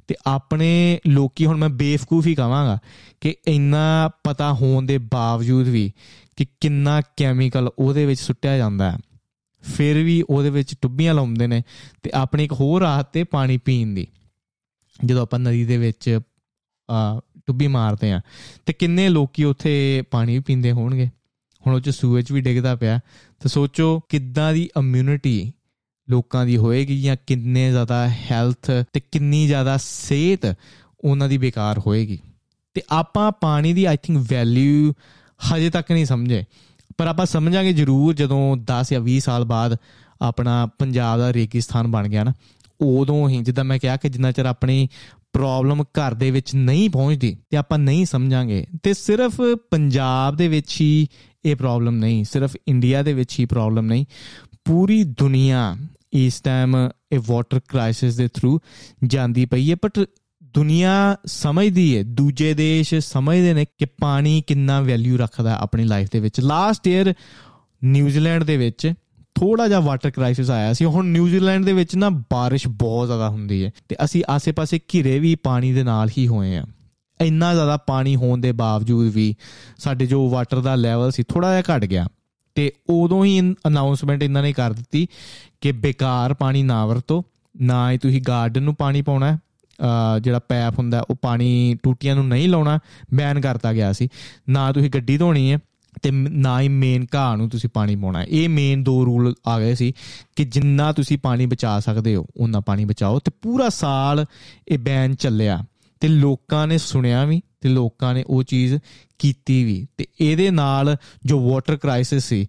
[0.08, 2.78] ਤੇ ਆਪਣੇ ਲੋਕੀ ਹੁਣ ਮੈਂ ਬੇਵਕੂਫ ਹੀ ਕਹਾਂਗਾ
[3.20, 5.92] ਕਿ ਇੰਨਾ ਪਤਾ ਹੋਣ ਦੇ ਬਾਵਜੂਦ ਵੀ
[6.36, 8.98] ਕਿ ਕਿੰਨਾ ਕੈਮੀਕਲ ਉਹਦੇ ਵਿੱਚ ਸੁੱਟਿਆ ਜਾਂਦਾ ਹੈ।
[9.76, 11.62] ਫਿਰ ਵੀ ਉਹਦੇ ਵਿੱਚ ਟੁੱਬੀਆਂ ਲਾਉਂਦੇ ਨੇ
[12.02, 14.06] ਤੇ ਆਪਣੀ ਇੱਕ ਹੋਰ ਆਦਤ ਤੇ ਪਾਣੀ ਪੀਣ ਦੀ।
[15.04, 16.20] ਜਦੋਂ ਆਪਾਂ ਨਦੀ ਦੇ ਵਿੱਚ
[16.90, 18.20] ਆ ਟੁੱਬੀ ਮਾਰਦੇ ਆ
[18.66, 21.06] ਤੇ ਕਿੰਨੇ ਲੋਕੀ ਉੱਥੇ ਪਾਣੀ ਪੀਂਦੇ ਹੋਣਗੇ।
[21.66, 23.00] ਹੁਣ ਉਹ ਚ ਸੂਏਜ ਵੀ ਡਿੱਗਦਾ ਪਿਆ।
[23.40, 25.52] ਤੇ ਸੋਚੋ ਕਿੱਦਾਂ ਦੀ ਇਮਿਊਨਿਟੀ
[26.10, 30.54] ਲੋਕਾਂ ਦੀ ਹੋਏਗੀ ਜਾਂ ਕਿੰਨੇ ਜ਼ਿਆਦਾ ਹੈਲਥ ਤੇ ਕਿੰਨੀ ਜ਼ਿਆਦਾ ਸਿਹਤ
[31.00, 32.18] ਉਹਨਾਂ ਦੀ ਬੇਕਾਰ ਹੋਏਗੀ।
[32.74, 34.92] ਤੇ ਆਪਾਂ ਪਾਣੀ ਦੀ ਆਈ ਥਿੰਕ ਵੈਲਿਊ
[35.52, 36.44] ਹਜੇ ਤੱਕ ਨਹੀਂ ਸਮਝੇ।
[36.98, 39.76] ਪਰ ਆਪਾਂ ਸਮਝਾਂਗੇ ਜ਼ਰੂਰ ਜਦੋਂ 10 ਜਾਂ 20 ਸਾਲ ਬਾਅਦ
[40.22, 42.32] ਆਪਣਾ ਪੰਜਾਬ ਦਾ ਰੇਗਿਸਤਾਨ ਬਣ ਗਿਆ ਨਾ,
[42.80, 44.88] ਉਦੋਂ ਹੀ ਜਿੱਦਾਂ ਮੈਂ ਕਿਹਾ ਕਿ ਜਿੰਨਾ ਚਿਰ ਆਪਣੀ
[45.32, 50.80] ਪ੍ਰੋਬਲਮ ਘਰ ਦੇ ਵਿੱਚ ਨਹੀਂ ਪਹੁੰਚਦੀ ਤੇ ਆਪਾਂ ਨਹੀਂ ਸਮਝਾਂਗੇ, ਤੇ ਸਿਰਫ ਪੰਜਾਬ ਦੇ ਵਿੱਚ
[50.80, 51.06] ਹੀ
[51.44, 54.04] ਇਹ ਪ੍ਰੋਬਲਮ ਨਹੀਂ, ਸਿਰਫ ਇੰਡੀਆ ਦੇ ਵਿੱਚ ਹੀ ਪ੍ਰੋਬਲਮ ਨਹੀਂ,
[54.64, 55.76] ਪੂਰੀ ਦੁਨੀਆ
[56.14, 56.76] ਇਸ ਟਾਈਮ
[57.12, 58.60] ਇਹ ਵਾਟਰ ਕ੍ਰਾਈਸਿਸ ਦੇ ਥਰੂ
[59.04, 60.06] ਜਾਂਦੀ ਪਈ ਹੈ ਬਟ
[60.44, 66.20] ਦੁਨੀਆ ਸਮਝਦੀ ਹੈ, ਦੂਜੇ ਦੇਸ਼ ਸਮਝਦੇ ਨੇ ਕਿ ਪਾਣੀ ਕਿੰਨਾ ਵੈਲਿਊ ਰੱਖਦਾ ਆਪਣੀ ਲਾਈਫ ਦੇ
[66.20, 67.14] ਵਿੱਚ। ਲਾਸਟ ਈਅਰ
[67.84, 68.92] ਨਿਊਜ਼ੀਲੈਂਡ ਦੇ ਵਿੱਚ
[69.34, 73.64] ਥੋੜਾ ਜਿਹਾ ਵਾਟਰ ਕ੍ਰਾਈਸਿਸ ਆਇਆ ਸੀ। ਹੁਣ ਨਿਊਜ਼ੀਲੈਂਡ ਦੇ ਵਿੱਚ ਨਾ ਬਾਰਿਸ਼ ਬਹੁਤ ਜ਼ਿਆਦਾ ਹੁੰਦੀ
[73.64, 76.64] ਹੈ ਤੇ ਅਸੀਂ ਆਸੇ-ਪਾਸੇ ਘਿਰੇ ਵੀ ਪਾਣੀ ਦੇ ਨਾਲ ਹੀ ਹੋਏ ਆ
[77.20, 79.34] ਇੰਨਾ ਜ਼ਿਆਦਾ ਪਾਣੀ ਹੋਣ ਦੇ ਬਾਵਜੂਦ ਵੀ
[79.78, 82.08] ਸਾਡੇ ਜੋ ਵਾਟਰ ਦਾ ਲੈਵਲ ਸੀ ਥੋੜਾ ਜਿਹਾ ਘਟ ਗਿਆ।
[82.54, 85.06] ਤੇ ਉਦੋਂ ਹੀ ਅਨਾਉਂਸਮੈਂਟ ਇਹਨਾਂ ਨੇ ਕਰ ਦਿੱਤੀ
[85.60, 87.22] ਕਿ ਬੇਕਾਰ ਪਾਣੀ ਨਾ ਵਰਤੋ,
[87.54, 89.36] ਨਾ ਹੀ ਤੁਸੀਂ ਗਾਰਡਨ ਨੂੰ ਪਾਣੀ ਪਾਉਣਾ
[90.22, 92.78] ਜਿਹੜਾ ਪੈਪ ਹੁੰਦਾ, ਉਹ ਪਾਣੀ ਟੂਟੀਆਂ ਨੂੰ ਨਹੀਂ ਲਾਉਣਾ
[93.14, 94.08] ਬੈਨ ਕਰਤਾ ਗਿਆ ਸੀ।
[94.48, 95.58] ਨਾ ਤੁਸੀਂ ਗੱਡੀ ਧੋਣੀ ਹੈ
[96.02, 99.74] ਤੇ ਨਾ ਹੀ ਮੇਨ ਘਾਹ ਨੂੰ ਤੁਸੀਂ ਪਾਣੀ ਪਾਉਣਾ ਇਹ ਮੇਨ ਦੋ ਰੂਲ ਆ ਗਏ
[99.74, 99.92] ਸੀ
[100.36, 104.24] ਕਿ ਜਿੰਨਾ ਤੁਸੀਂ ਪਾਣੀ ਬਚਾ ਸਕਦੇ ਹੋ ਉਹਨਾਂ ਪਾਣੀ ਬਚਾਓ ਤੇ ਪੂਰਾ ਸਾਲ
[104.68, 105.64] ਇਹ ਬੈਨ ਚੱਲਿਆ।
[106.04, 108.74] ਤੇ ਲੋਕਾਂ ਨੇ ਸੁਣਿਆ ਵੀ, ਤੇ ਲੋਕਾਂ ਨੇ ਉਹ ਚੀਜ਼
[109.18, 110.96] ਕੀਤੀ ਵੀ। ਤੇ ਇਹਦੇ ਨਾਲ
[111.26, 112.46] ਜੋ ਵਾਟਰ ਕ੍ਰਾਈਸਿਸ ਸੀ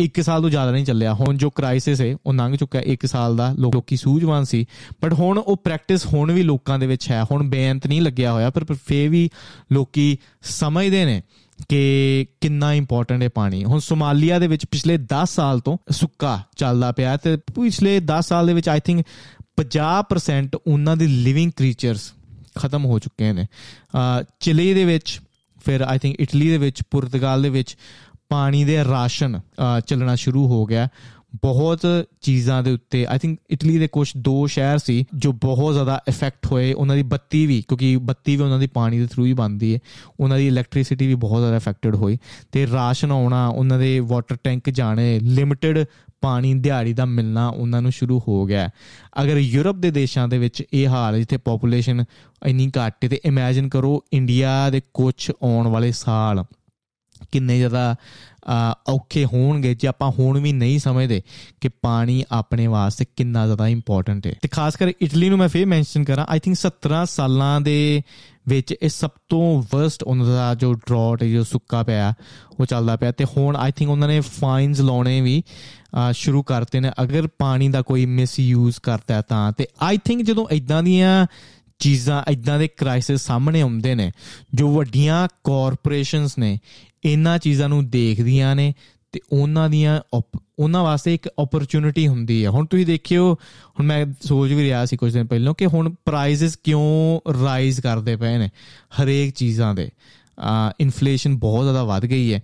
[0.00, 3.36] ਇੱਕ ਸਾਲ ਤੋਂ ਜ਼ਿਆਦਾ ਨਹੀਂ ਚੱਲਿਆ। ਹੁਣ ਜੋ ਕ੍ਰਾਈਸਿਸ ਹੈ, ਉਹ ਲੰਘ ਚੁੱਕਾ ਇੱਕ ਸਾਲ
[3.36, 4.64] ਦਾ। ਲੋਕੀ ਸੂਝਵਾਨ ਸੀ।
[5.02, 8.50] ਬਟ ਹੁਣ ਉਹ ਪ੍ਰੈਕਟਿਸ ਹੁਣ ਵੀ ਲੋਕਾਂ ਦੇ ਵਿੱਚ ਹੈ। ਹੁਣ ਬੇਅੰਤ ਨਹੀਂ ਲੱਗਿਆ ਹੋਇਆ,
[8.50, 9.28] ਪਰ ਫੇ ਵੀ
[9.72, 11.22] ਲੋਕੀ ਸਮਝਦੇ ਨੇ
[11.68, 16.92] ਕਿ ਕਿੰਨਾ ਇੰਪੋਰਟੈਂਟ ਹੈ ਪਾਣੀ। ਹੁਣ ਸੋਮਾਲੀਆ ਦੇ ਵਿੱਚ ਪਿਛਲੇ 10 ਸਾਲ ਤੋਂ ਸੁੱਕਾ ਚੱਲਦਾ
[16.92, 19.04] ਪਿਆ ਤੇ ਪਿਛਲੇ 10 ਸਾਲ ਦੇ ਵਿੱਚ ਆਈ ਥਿੰਕ
[19.56, 22.12] 50% ਉਹਨਾਂ ਦੀ ਲਿਵਿੰਗ ਕ੍ਰੀਚਰਸ
[22.58, 23.46] ਖਤਮ ਹੋ ਚੁੱਕੇ ਨੇ।
[24.40, 25.20] ਚਿਲੀ ਦੇ ਵਿੱਚ,
[25.64, 27.76] ਫਿਰ ਆਈ ਥਿੰਕ ਇਟਲੀ ਦੇ ਵਿੱਚ, ਪੁਰਤਗਾਲ ਦੇ ਵਿੱਚ
[28.28, 29.40] ਪਾਣੀ ਦੇ ਰਾਸ਼ਨ
[29.86, 30.88] ਚੱਲਣਾ ਸ਼ੁਰੂ ਹੋ ਗਿਆ।
[31.34, 31.80] ਬਹੁਤ
[32.20, 36.46] ਚੀਜ਼ਾਂ ਦੇ ਉੱਤੇ ਆਈ ਥਿੰਕ ਇਟਲੀ ਦੇ ਕੁਝ ਦੋ ਸ਼ਹਿਰ ਸੀ ਜੋ ਬਹੁਤ ਜ਼ਿਆਦਾ ਇਫੈਕਟ
[36.46, 39.74] ਹੋਏ। ਉਹਨਾਂ ਦੀ ਬੱਤੀ ਵੀ, ਕਿਉਂਕਿ ਬੱਤੀ ਵੀ ਉਹਨਾਂ ਦੀ ਪਾਣੀ ਦੇ ਥਰੂ ਹੀ ਬਣਦੀ
[39.74, 39.78] ਹੈ।
[40.20, 42.18] ਉਹਨਾਂ ਦੀ ਇਲੈਕਟ੍ਰਿਸਿਟੀ ਵੀ ਬਹੁਤ ਜ਼ਿਆਦਾ ਇਫੈਕਟਡ ਹੋਈ।
[42.52, 45.84] ਤੇ ਰਾਸ਼ਨ ਆਉਣਾ, ਉਹਨਾਂ ਦੇ ਵਾਟਰ ਟੈਂਕ ਜਾਣੇ ਲਿਮਿਟਿਡ
[46.20, 48.70] ਪਾਣੀ ਦਿਹਾੜੀ ਦਾ ਮਿਲਣਾ ਉਹਨਾਂ ਨੂੰ ਸ਼ੁਰੂ ਹੋ ਗਿਆ
[49.22, 52.04] ਅਗਰ ਯੂਰਪ ਦੇ ਦੇਸ਼ਾਂ ਦੇ ਵਿੱਚ ਇਹ ਹਾਲ ਹੈ, ਜਿੱਥੇ ਪੋਪੂਲੇਸ਼ਨ
[52.46, 56.44] ਇੰਨੀ ਘੱਟ ਹੈ, ਤੇ ਇਮੇਜਿਨ ਕਰੋ ਇੰਡੀਆ ਦੇ ਕੁਝ ਆਉਣ ਵਾਲੇ ਸਾਲ
[57.32, 57.96] ਕਿੰਨੇ ਜ਼ਿਆਦਾ
[58.88, 61.22] ਔਖੇ ਹੋਣਗੇ ਜੇ ਆਪਾਂ ਹੁਣ ਵੀ ਨਹੀਂ ਸਮਝਦੇ
[61.60, 65.66] ਕਿ ਪਾਣੀ ਆਪਣੇ ਵਾਸਤੇ ਕਿੰਨਾ ਜ਼ਿਆਦਾ ਇੰਪੋਰਟੈਂਟ ਹੈ। ਤੇ ਖਾਸ ਕਰ ਇਟਲੀ ਨੂੰ ਮੈਂ ਫੇਰ
[65.66, 68.02] ਮੈਂਸ਼ਨ ਕਰਾਂ ਆਈ ਥਿੰਕ 17 ਸਾਲਾਂ ਦੇ
[68.48, 72.12] ਵਿੱਚ ਇਹ ਸਭ ਤੋਂ ਵਰਸਟ ਉਹਨਾਂ ਦਾ ਜੋ ਡਰਾਟ ਹੈ, ਜੋ ਸੁੱਕਾ ਪਿਆ,
[72.60, 75.42] ਉਹ ਚੱਲਦਾ ਪਿਆ ਤੇ ਹੁਣ ਆਈ ਥਿੰਕ ਉਹਨਾਂ ਨੇ ਫਾਈਨਸ ਲਾਉਣੇ ਵੀ
[76.12, 80.82] ਸ਼ੁਰੂ ਕਰਤੇ ਨੇ। ਅਗਰ ਪਾਣੀ ਦਾ ਕੋਈ ਮਿਸਯੂਜ਼ ਕਰਦਾ ਤਾਂ, ਤੇ ਆਈ ਥਿੰਕ ਜਦੋਂ ਇਦਾਂ
[80.82, 81.26] ਦੀਆਂ
[81.78, 84.10] ਚੀਜ਼ਾਂ ਇਦਾਂ ਦੇ ਕ੍ਰਾਈਸਿਸ ਸਾਹਮਣੇ ਆਉਂਦੇ ਨੇ,
[84.54, 86.58] ਜੋ ਵੱਡੀਆਂ ਕਾਰਪੋਰੇਸ਼ਨਸ ਨੇ,
[87.04, 88.72] ਇਹਨਾਂ ਚੀਜ਼ਾਂ ਨੂੰ ਦੇਖਦੀਆਂ ਨੇ
[89.12, 90.22] ਤੇ ਉਹਨਾਂ ਦੀਆਂ
[90.58, 94.96] ਉਹਨਾਂ ਵਾਸਤੇ ਇੱਕ ਓਪਰਚ्युनिटी ਹੁੰਦੀ ਹੈ। ਹੁਣ ਤੁਸੀਂ ਦੇਖਿਓ, ਹੁਣ ਮੈਂ ਸੋਚ ਵੀ ਰਿਹਾ ਸੀ
[94.96, 98.50] ਕੁਝ ਦਿਨ ਪਹਿਲਾਂ ਕਿ ਹੁਣ ਪ੍ਰਾਈਸਸ ਕਿਉਂ ਰਾਈਜ਼ ਕਰਦੇ ਪਏ ਨੇ
[99.02, 99.90] ਹਰੇਕ ਚੀਜ਼ਾਂ ਦੇ।
[100.80, 102.42] ਇਨਫਲੇਸ਼ਨ ਬਹੁਤ ਜ਼ਿਆਦਾ ਵੱਧ ਗਈ ਹੈ।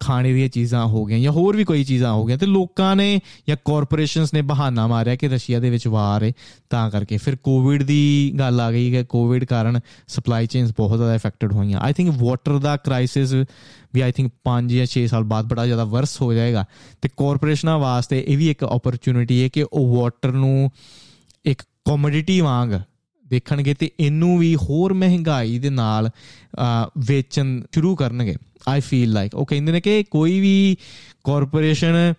[0.00, 3.20] ਖਾਣੇ ਦੀਆਂ ਚੀਜ਼ਾਂ ਹੋ ਗਈਆਂ ਜਾਂ ਹੋਰ ਵੀ ਕੋਈ ਚੀਜ਼ਾਂ ਹੋ ਗਈਆਂ ਤੇ ਲੋਕਾਂ ਨੇ
[3.48, 6.32] ਜਾਂ ਕਾਰਪੋਰੇਸ਼ਨਸ ਨੇ ਬਹਾਨਾ ਮਾਰਿਆ ਕਿ ਰਸ਼ੀਆ ਦੇ ਵਿੱਚ ਵਾਰ ਹੈ
[6.70, 11.14] ਤਾਂ ਕਰਕੇ। ਫਿਰ ਕੋਵਿਡ ਦੀ ਗੱਲ ਆ ਗਈ ਕਿ ਕੋਵਿਡ ਕਾਰਨ ਸਪਲਾਈ ਚੇਨਸ ਬਹੁਤ ਜ਼ਿਆਦਾ
[11.14, 13.34] ਇਫੈਕਟਡ ਹੋਈਆਂ। ਆਈ ਥਿੰਕ ਵਾਟਰ ਦਾ ਕ੍ਰਾਈਸਿਸ
[13.94, 16.64] ਵੀ ਆਈ ਥਿੰਕ 5 ਜਾਂ 6 ਸਾਲ ਬਾਅਦ ਬੜਾ ਜ਼ਿਆਦਾ ਵਰਸ ਹੋ ਜਾਏਗਾ।
[17.02, 20.70] ਤੇ ਕਾਰਪੋਰੇਸ਼ਨਾਂ ਵਾਸਤੇ ਇਹ ਵੀ ਇੱਕ ਓਪਰਚ्युनिटी ਹੈ ਕਿ ਉਹ ਵਾਟਰ ਨੂੰ
[21.44, 22.72] ਇੱਕ ਕਮੋਡਿਟੀ ਵਾਂਗ
[23.32, 26.10] ਦੇਖਣਗੇ ਤੇ ਇਹਨੂੰ ਵੀ ਹੋਰ ਮਹਿੰਗਾਈ ਦੇ ਨਾਲ
[27.06, 28.36] ਵੇਚਣ ਸ਼ੁਰੂ ਕਰਨਗੇ
[28.68, 30.76] ਆਈ ਫੀਲ ਲਾਈਕ ਉਹ ਕਹਿੰਦੇ ਨੇ ਕਿ ਕੋਈ ਵੀ
[31.24, 32.14] ਕਾਰਪੋਰੇਸ਼ਨ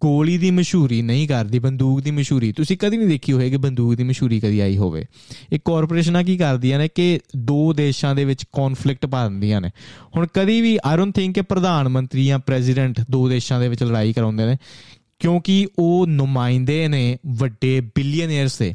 [0.00, 4.04] ਗੋਲੀ ਦੀ ਮਸ਼ਹੂਰੀ ਨਹੀਂ ਕਰਦੀ, ਬੰਦੂਕ ਦੀ ਮਸ਼ਹੂਰੀ। ਤੁਸੀਂ ਕਦੀ ਨਹੀਂ ਦੇਖੀ ਹੋਵੇਗੀ ਬੰਦੂਕ ਦੀ
[4.04, 5.04] ਮਸ਼ਹੂਰੀ ਕਦੀ ਆਈ ਹੋਵੇ।
[5.52, 9.70] ਇਹ ਕਾਰਪੋਰੇਸ਼ਨਾਂ ਕੀ ਕਰਦੀਆਂ ਨੇ ਕਿ ਦੋ ਦੇਸ਼ਾਂ ਦੇ ਵਿੱਚ ਕਨਫਲਿਕਟ ਪਾ ਦਿੰਦੀਆਂ ਨੇ।
[10.16, 13.82] ਹੁਣ ਕਦੀ ਵੀ ਆਈ ਡੋਨਟ ਥਿੰਕ ਕਿ ਪ੍ਰਧਾਨ ਮੰਤਰੀ ਜਾਂ ਪ੍ਰੈਜ਼ੀਡੈਂਟ ਦੋ ਦੇਸ਼ਾਂ ਦੇ ਵਿੱਚ
[13.82, 14.56] ਲੜਾਈ ਕਰਾਉਂਦੇ ਨੇ,
[15.18, 18.74] ਕਿਉਂਕਿ ਉਹ ਨੁਮਾਇੰਦੇ ਨੇ ਵੱਡੇ ਬਿਲੀਅਨਰਸ ਦੇ।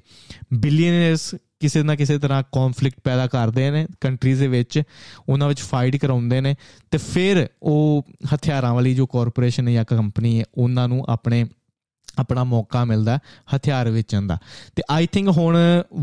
[0.53, 4.83] ਬਿਲੀਅਨਰਸ ਕਿਸੇ ਨਾ ਕਿਸੇ ਤਰ੍ਹਾਂ ਕਨਫਲਿਕਟ ਪੈਦਾ ਕਰਦੇ ਨੇ ਕੰਟਰੀਜ਼ ਦੇ ਵਿੱਚ
[5.29, 6.55] ਉਹਨਾਂ ਵਿੱਚ ਫਾਈਟ ਕਰਾਉਂਦੇ ਨੇ
[6.91, 11.45] ਤੇ ਫਿਰ ਉਹ ਹਥਿਆਰਾਂ ਵਾਲੀ ਜੋ ਕਾਰਪੋਰੇਸ਼ਨ ਜਾਂ ਕੰਪਨੀ ਹੈ, ਉਹਨਾਂ ਨੂੰ ਆਪਣੇ,
[12.17, 13.19] ਆਪਣਾ ਮੌਕਾ ਮਿਲਦਾ
[13.55, 14.37] ਹਥਿਆਰ ਵੇਚਣ ਦਾ।
[14.75, 15.57] ਤੇ ਆਈ ਥਿੰਕ ਹੁਣ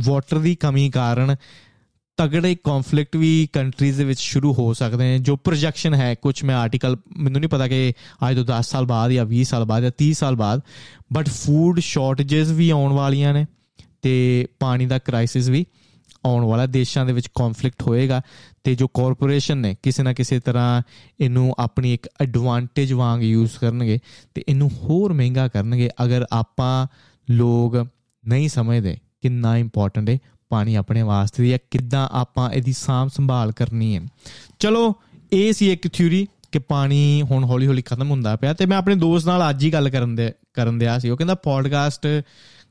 [0.04, 1.36] ਵਾਟਰ ਦੀ ਕਮੀ ਕਾਰਨ
[2.16, 6.56] ਤਗੜੇ ਕਨਫਲਿਕਟ ਵੀ ਕੰਟਰੀਜ਼ ਦੇ ਵਿੱਚ ਸ਼ੁਰੂ ਹੋ ਸਕਦੇ ਨੇ, ਜੋ ਪ੍ਰੋਜੈਕਸ਼ਨ ਹੈ ਕੁਝ ਮੈਂ
[6.56, 7.92] ਆਰਟੀਕਲ ਮੈਨੂੰ ਨਹੀਂ ਪਤਾ ਕਿ
[8.30, 10.60] ਅੱਜ ਤੋਂ 10 ਸਾਲ ਬਾਅਦ ਜਾਂ 20 ਸਾਲ ਬਾਅਦ ਜਾਂ 30 ਸਾਲ ਬਾਅਦ
[11.12, 13.46] ਬਟ ਫੂਡ ਸ਼ਾਰਟੇजेस ਵੀ ਆਉਣ ਵਾਲੀਆਂ ਨੇ।
[14.04, 15.66] ਤੇ ਪਾਣੀ ਦਾ ਕ੍ਰਾਈਸਿਸ ਵੀ
[16.26, 18.22] ਆਉਣ ਵਾਲਾ, ਦੇਸ਼ਾਂ ਦੇ ਵਿੱਚ ਕਨਫਲਿਕਟ ਹੋਏਗਾ
[18.64, 20.82] ਤੇ ਜੋ ਕਾਰਪੋਰੇਸ਼ਨ ਨੇ ਕਿਸੇ ਨਾ ਕਿਸੇ ਤਰ੍ਹਾਂ
[21.20, 23.98] ਇਹਨੂੰ ਆਪਣੀ ਇੱਕ ਐਡਵਾਂਟੇਜ ਵਾਂਗ ਯੂਜ਼ ਕਰਨਗੇ
[24.34, 26.86] ਤੇ ਇਹਨੂੰ ਹੋਰ ਮਹਿੰਗਾ ਕਰਨਗੇ। ਅਗਰ ਆਪਾਂ
[27.30, 27.76] ਲੋਕ
[28.28, 33.96] ਨਹੀਂ ਸਮਝਦੇ ਕਿੰਨਾ ਇੰਪੋਰਟੈਂਟ ਹੈ ਪਾਣੀ ਆਪਣੇ ਵਾਸਤੇ ਜਾਂ ਕਿੱਦਾਂ ਆਪਾਂ ਇਹਦੀ ਸਾਂਭ ਸੰਭਾਲ ਕਰਨੀ
[33.96, 34.02] ਹੈ
[34.58, 34.94] ਚਲੋ,
[35.32, 38.94] ਇਹ ਸੀ ਇੱਕ ਥਿਊਰੀ ਕਿ ਪਾਣੀ ਹੁਣ ਹੌਲੀ ਹੌਲੀ ਖਤਮ ਹੁੰਦਾ ਪਿਆ ਤੇ ਮੈਂ ਆਪਣੇ
[38.94, 42.06] ਦੋਸਤ ਨਾਲ ਅੱਜ ਹੀ ਗੱਲ ਕਰਨ ਦੇ, ਕਰਨ ਦਿਆ ਸੀ। ਉਹ ਕਹਿੰਦਾ ਪੋਡਕਾਸਟ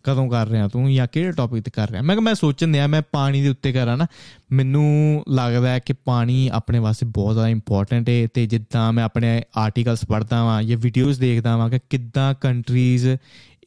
[0.04, 2.02] ਕਦੋਂ ਕਰ ਰਿਹਾ ਤੂੰ ਜਾਂ ਕਿਹੜੇ ਟੌਪਿਕ ਤੇ ਕਰ ਰਿਹਾ?
[2.02, 4.08] ਮੈਂ ਕਿਹਾ ਮੈਂ ਸੋਚਣ ਦਿਆ, ਮੈਂ ਪਾਣੀ ਦੇ ਉੱਤੇ ਕਰਾਂ ਨਾ।
[4.52, 9.44] ਮੈਨੂੰ ਲੱਗਦਾ ਹੈ ਕਿ ਪਾਣੀ ਆਪਣੇ ਵਾਸਤੇ ਬਹੁਤ ਜ਼ਿਆਦਾ ਇੰਪੋਰਟੈਂਟ ਹੈ ਤੇ ਜਿੱਦਾਂ ਮੈਂ ਆਪਣੇ
[9.58, 13.08] ਆਰਟੀਕਲਸ ਪੜ੍ਹਦਾ ਵਾਂ ਜਾਂ ਵੀਡੀਓਜ਼ ਦੇਖਦਾ ਵਾਂ ਕਿ ਕਿੱਦਾਂ ਕੰਟਰੀਜ਼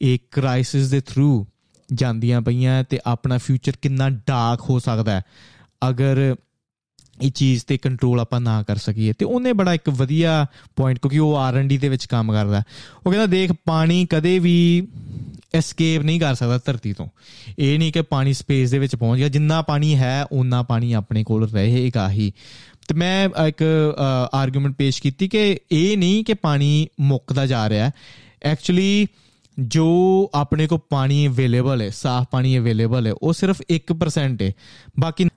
[0.01, 1.45] ਇੱਕ ਕ੍ਰਾਈਸਿਸ ਦੇ ਥਰੂ
[1.93, 5.21] ਜਾਂਦੀਆਂ ਪਈਆਂ ਤੇ ਆਪਣਾ ਫਿਊਚਰ ਕਿੰਨਾ ਡਾਰਕ ਹੋ ਸਕਦਾ ਹੈ।
[5.89, 6.35] ਅਗਰ
[7.21, 10.45] ਇਹ ਚੀਜ਼ ਤੇ ਕੰਟਰੋਲ ਆਪਾਂ ਨਾ ਕਰ ਸਕੀਏ ਤੇ ਉਹਨੇ ਬੜਾ ਇੱਕ ਵਧੀਆ
[10.75, 12.63] ਪੁਆਇੰਟ ਕਿਉਂਕਿ ਉਹ ਆਰ&ਡੀ ਦੇ ਵਿੱਚ ਕੰਮ ਕਰਦਾ।
[13.05, 14.87] ਉਹ ਕਹਿੰਦਾ, ਦੇਖ, ਪਾਣੀ ਕਦੇ ਵੀ
[15.53, 17.07] ਐਸਕੇਪ ਨਹੀਂ ਕਰ ਸਕਦਾ ਧਰਤੀ ਤੋਂ।
[17.59, 21.23] ਇਹ ਨਹੀਂ ਕਿ ਪਾਣੀ ਸਪੇਸ ਦੇ ਵਿੱਚ ਪਹੁੰਚ ਗਿਆ। ਜਿੰਨਾ ਪਾਣੀ ਹੈ ਉਨਾ ਪਾਣੀ ਆਪਣੇ
[21.23, 22.31] ਕੋਲ ਰਹੇਗਾ ਹੀ।
[22.87, 23.63] ਤੇ ਮੈਂ ਇੱਕ
[24.33, 27.91] ਆਰਗੂਮੈਂਟ ਪੇਸ਼ ਕੀਤੀ ਕਿ ਇਹ ਨਹੀਂ ਕਿ ਪਾਣੀ ਮੁੱਕਦਾ ਜਾ ਰਿਹਾ
[28.43, 29.07] ਐਕਚੁਅਲੀ
[29.59, 29.87] ਜੋ
[30.33, 34.51] ਆਪਣੇ ਕੋ ਪਾਣੀ ਅਵੇਲੇਬਲ ਹੈ, ਸਾਫ਼ ਪਾਣੀ ਅਵੇਲੇਬਲ ਹੈ, ਉਹ ਸਿਰਫ 1% ਹੈ।
[34.99, 35.27] ਬਾਕੀ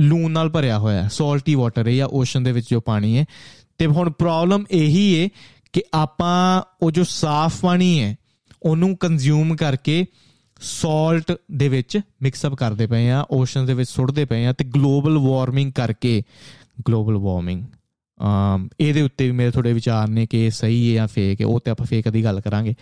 [0.00, 3.24] ਲੂਣ ਨਾਲ ਭਰਿਆ ਹੋਇਆ ਹੈ ਸਾਲਟੀ ਵਾਟਰ ਹੈ ਜਾਂ ਓਸ਼ਨ ਦੇ ਵਿੱਚ ਜੋ ਪਾਣੀ ਹੈ।
[3.78, 5.28] ਤੇ ਹੁਣ ਪ੍ਰੋਬਲਮ ਇਹੀ ਹੈ
[5.72, 8.16] ਕਿ ਆਪਾਂ, ਉਹ ਜੋ ਸਾਫ਼ ਪਾਣੀ ਹੈ
[8.62, 10.04] ਉਹਨੂੰ ਕੰਜ਼ਿਊਮ ਕਰਕੇ
[10.60, 14.64] ਸਾਲਟ ਦੇ ਵਿੱਚ ਮਿਕਸ ਅਪ ਕਰਦੇ ਪਏ ਆ ਓਸ਼ਨ ਦੇ ਵਿੱਚ ਸੁੱਟਦੇ ਪਏ ਆ ਤੇ
[14.64, 16.22] ਗਲੋਬਲ ਵਾਰਮਿੰਗ ਕਰਕੇ
[16.88, 17.64] ਗਲੋਬਲ ਵਾਰਮਿੰਗ
[18.20, 21.46] ਅਮ, ਇਹਦੇ ਉੱਤੇ ਵੀ ਮੇਰੇ ਥੋੜੇ ਵਿਚਾਰ ਨੇ ਕਿ ਇਹ ਸਹੀ ਹੈ ਜਾਂ ਫੇਕ ਹੈ,
[21.46, 22.74] ਉਹ ਤੇ ਆਪਾਂ ਫੇਕ ਦੀ ਗੱਲ ਕਰਾਂਗੇ।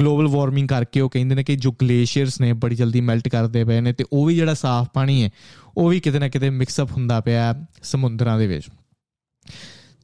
[0.00, 3.80] ਗਲੋਬਲ ਵਾਰਮਿੰਗ ਕਰਕੇ ਉਹ ਕਹਿੰਦੇ ਨੇ ਕਿ ਜੋ ਗਲੇਸ਼ੀਅਰਸ ਨੇ ਬੜੀ ਜਲਦੀ ਮੈਲਟ ਕਰਦੇ ਪਏ
[3.80, 5.30] ਨੇ ਤੇ ਉਹ ਵੀ ਜਿਹੜਾ ਸਾਫ਼ ਪਾਣੀ ਹੈ,
[5.76, 8.66] ਉਹ ਵੀ ਕਿਤੇ ਨਾ ਕਿਤੇ ਮਿਕਸ ਅਪ ਹੁੰਦਾ ਪਿਆ ਸਮੁੰਦਰਾਂ ਦੇ ਵਿੱਚ।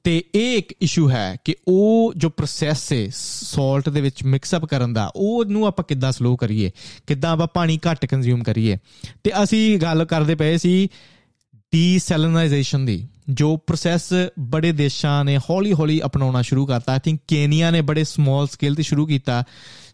[0.05, 4.65] ਤੇ ਇਹ ਇੱਕ ਇਸ਼ੂ ਹੈ ਕਿ ਉਹ ਜੋ ਪ੍ਰੋਸੈਸ ਹੈ ਸਾਲਟ ਦੇ ਵਿੱਚ ਮਿਕਸ ਅਪ
[4.65, 6.71] ਕਰਨ ਦਾ ਉਹ ਨੂੰ ਆਪਾਂ ਕਿੱਦਾਂ ਸਲੋ ਕਰੀਏ?
[7.07, 8.77] ਕਿੱਦਾਂ ਆਪਾਂ ਪਾਣੀ ਘੱਟ ਕੰਜ਼ਿਊਮ ਕਰੀਏ?
[9.25, 10.89] ਤੇ ਅਸੀਂ ਗੱਲ ਕਰਦੇ ਪਏ ਸੀ
[11.73, 17.81] ਡੀਸੈਲਿਨਾਈਜੇਸ਼ਨ ਦੀ, ਜੋ ਪ੍ਰੋਸੈਸ ਬੜੇ ਦੇਸ਼ਾਂ ਨੇ ਹੌਲੀ-ਹੌਲੀ ਅਪਣਾਉਣਾ ਸ਼ੁਰੂ ਕਰਤਾ। ਆਈ ਥਿੰਕ ਕੇਨੀਆ ਨੇ
[17.81, 19.45] ਬੜੇ ਸਮਾਲ ਸਕੇਲ ਤੇ ਸ਼ੁਰੂ ਕੀਤਾ,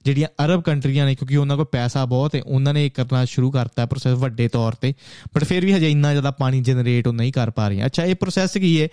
[0.05, 3.51] ਜਿਹੜੀਆਂ ਅਰਬ ਕੰਟਰੀਆਂ ਨੇ, ਕਿਉਂਕਿ ਉਹਨਾਂ ਕੋਲ ਪੈਸਾ ਬਹੁਤ ਹੈ ਉਹਨਾਂ ਨੇ ਇਹ ਕਰਨਾ ਸ਼ੁਰੂ
[3.51, 4.95] ਕਰਤਾ ਪ੍ਰੋਸੈਸ ਵੱਡੇ ਤੌਰ ਤੇ।
[5.35, 8.15] ਬਟ ਫਿਰ ਵੀ ਹਜੇ ਇੰਨਾ ਜ਼ਿਆਦਾ ਪਾਣੀ ਜਨਰੇਟ ਉਹ ਨਹੀਂ ਕਰ ਪਾ ਰਹੀਆਂ। ਅੱਛਾ, ਇਹ
[8.15, 8.89] ਪ੍ਰੋਸੈਸ ਕੀ ਹੈ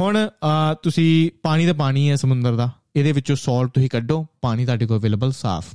[0.00, 0.28] ਹੁਣ
[0.82, 4.98] ਤੁਸੀਂ ਪਾਣੀ ਦਾ ਪਾਣੀ ਹੈ ਸਮੁੰਦਰ ਦਾ, ਇਹਦੇ ਵਿੱਚੋਂ ਸੋਲਟ ਤੁਸੀਂ ਕੱਢੋ, ਪਾਣੀ ਤੁਹਾਡੇ ਕੋਲ
[4.98, 5.74] ਅਵੇਲੇਬਲ ਸਾਫ਼।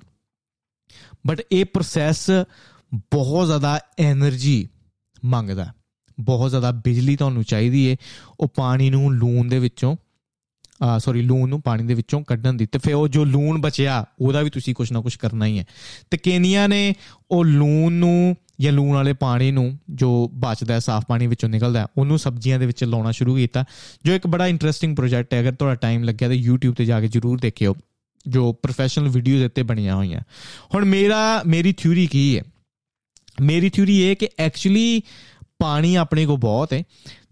[1.28, 2.30] ਬਟ ਇਹ ਪ੍ਰੋਸੈਸ
[2.96, 4.68] ਬਹੁਤ ਜ਼ਿਆਦਾ એનર્ਜੀ
[5.26, 5.74] ਮੰਗਦਾ
[6.20, 7.96] ਬਹੁਤ ਜ਼ਿਆਦਾ ਬਿਜਲੀ ਤੁਹਾਨੂੰ ਚਾਹੀਦੀ ਏ
[8.40, 9.96] ਉਹ ਪਾਣੀ ਨੂੰ ਲੂਣ ਦੇ ਵਿੱਚੋਂ
[10.84, 14.06] ਆ ਸੌਰੀ ਲੂਣ ਨੂੰ ਪਾਣੀ ਦੇ ਵਿੱਚੋਂ ਕੱਢਣ ਦੀ। ਤੇ ਫਿਰ ਉਹ ਜੋ ਲੂਣ ਬਚਿਆ,
[14.22, 15.66] ਉਹਦਾ ਵੀ ਤੁਸੀਂ ਕੁਝ ਨਾ ਕੁਝ ਕਰਨਾ ਹੀ ਹੈ।
[16.12, 16.94] ਤੇ ਕੇਨੀਆ ਨੇ
[17.32, 22.20] ਉਹ ਲੂਣ ਨੂੰ ਜਾਂ ਲੂਣ ਵਾਲੇ ਪਾਣੀ ਨੂੰ ਜੋ ਬਚਦਾ ਸਾਫ਼ ਪਾਣੀ ਵਿੱਚੋਂ ਨਿਕਲਦਾ ਉਹਨੂੰ
[22.20, 23.66] ਸਬਜ਼ੀਆਂ ਦੇ ਵਿੱਚ ਲਾਉਣਾ ਸ਼ੁਰੂ ਕੀਤਾ।
[24.06, 27.08] ਜੋ ਇੱਕ ਬੜਾ ਇੰਟਰਸਟਿੰਗ ਪ੍ਰੋਜੈਕਟ ਹੈ, ਅਗਰ ਤੁਹਾਡਾ ਟਾਈਮ ਲੱਗਿਆ ਤਾਂ YouTube ਤੇ ਜਾ ਕੇ
[27.08, 27.76] ਜਰੂਰ ਦੇਖਿਓ,
[28.28, 30.22] ਜੋ ਪ੍ਰੋਫੈਸ਼ਨਲ ਵੀਡੀਓਜ਼ ਉੱਤੇ ਬਣੀਆਂ ਹੋਈਆਂ।
[30.74, 32.44] ਹੁਣ ਮੇਰਾ, ਮੇਰੀ ਥਿਊਰੀ ਕੀ ਹੈ?
[33.42, 35.02] ਮੇਰੀ ਥਿਊਰੀ ਇਹ ਕਿ ਐਕਚੁਅਲੀ
[35.60, 36.84] ਪਾਣੀ ਆਪਣੇ ਕੋ ਬਹੁਤ ਹੈ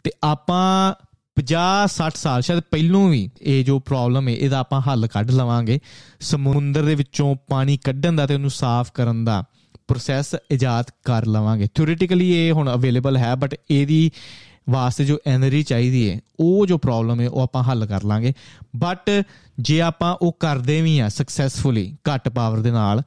[0.04, 0.94] ਤੇ ਆਪਾਂ
[1.36, 5.80] 50 60 ਸਾਲ, ਸ਼ਾਇਦ ਪਹਿਲੋਂ ਵੀ ਇਹ ਜੋ ਪ੍ਰੋਬਲਮ ਹੈ, ਇਹਦਾ ਆਪਾਂ ਹੱਲ ਕੱਢ ਲਵਾਂਗੇ।
[6.20, 9.44] ਸਮੁੰਦਰ ਦੇ ਵਿੱਚੋਂ ਪਾਣੀ ਕੱਢਣ ਦਾ ਤੇ ਉਹਨੂੰ ਸਾਫ਼ ਕਰਨ ਦਾ।
[9.88, 14.12] ਪ੍ਰੋਸੈਸ ਇਜਾਦ ਕਰ ਲਵਾਂਗੇ। ਥਿਓਰੀਟਿਕਲੀ ਇਹ ਹੁਣ ਅਵੇਲੇਬਲ ਹੈ ਬਟ ਇਹਦੀ
[14.70, 18.34] ਵਾਸਤੇ ਜੋ ਐਨਰਜੀ ਚਾਹੀਦੀ ਹੈ, ਉਹ ਜੋ ਪ੍ਰੋਬਲਮ ਹੈ, ਉਹ ਆਪਾਂ ਹੱਲ ਕਰ ਲਾਂਗੇ।
[18.76, 19.24] ਬਟ
[19.60, 23.02] ਜੇ ਆਪਾਂ ਉਹ ਕਰਦੇ ਵੀ ਆ ਸਕਸੈਸਫੁਲੀ ਘੱਟ ਪਾਵਰ ਦੇ ਨਾਲ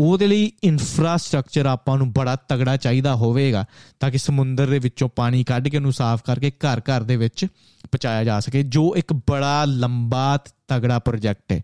[0.00, 3.64] ਉਹਦੇ ਲਈ ਇਨਫਰਾਸਟ੍ਰਕਚਰ ਆਪਾਂ ਨੂੰ ਬੜਾ ਤਗੜਾ ਚਾਹੀਦਾ ਹੋਵੇਗਾ,
[4.00, 7.44] ਤਾਂ ਕਿ ਸਮੁੰਦਰ ਦੇ ਵਿੱਚੋਂ ਪਾਣੀ ਕੱਢ ਕੇ ਉਹਨੂੰ ਸਾਫ਼ ਕਰਕੇ ਘਰ ਘਰ ਦੇ ਵਿੱਚ
[7.82, 11.62] ਪਹੁੰਚਾਇਆ ਜਾ ਸਕੇ, ਜੋ ਇੱਕ ਬੜਾ ਲੰਬਾ ਤਗੜਾ ਪ੍ਰੋਜੈਕਟ ਹੈ।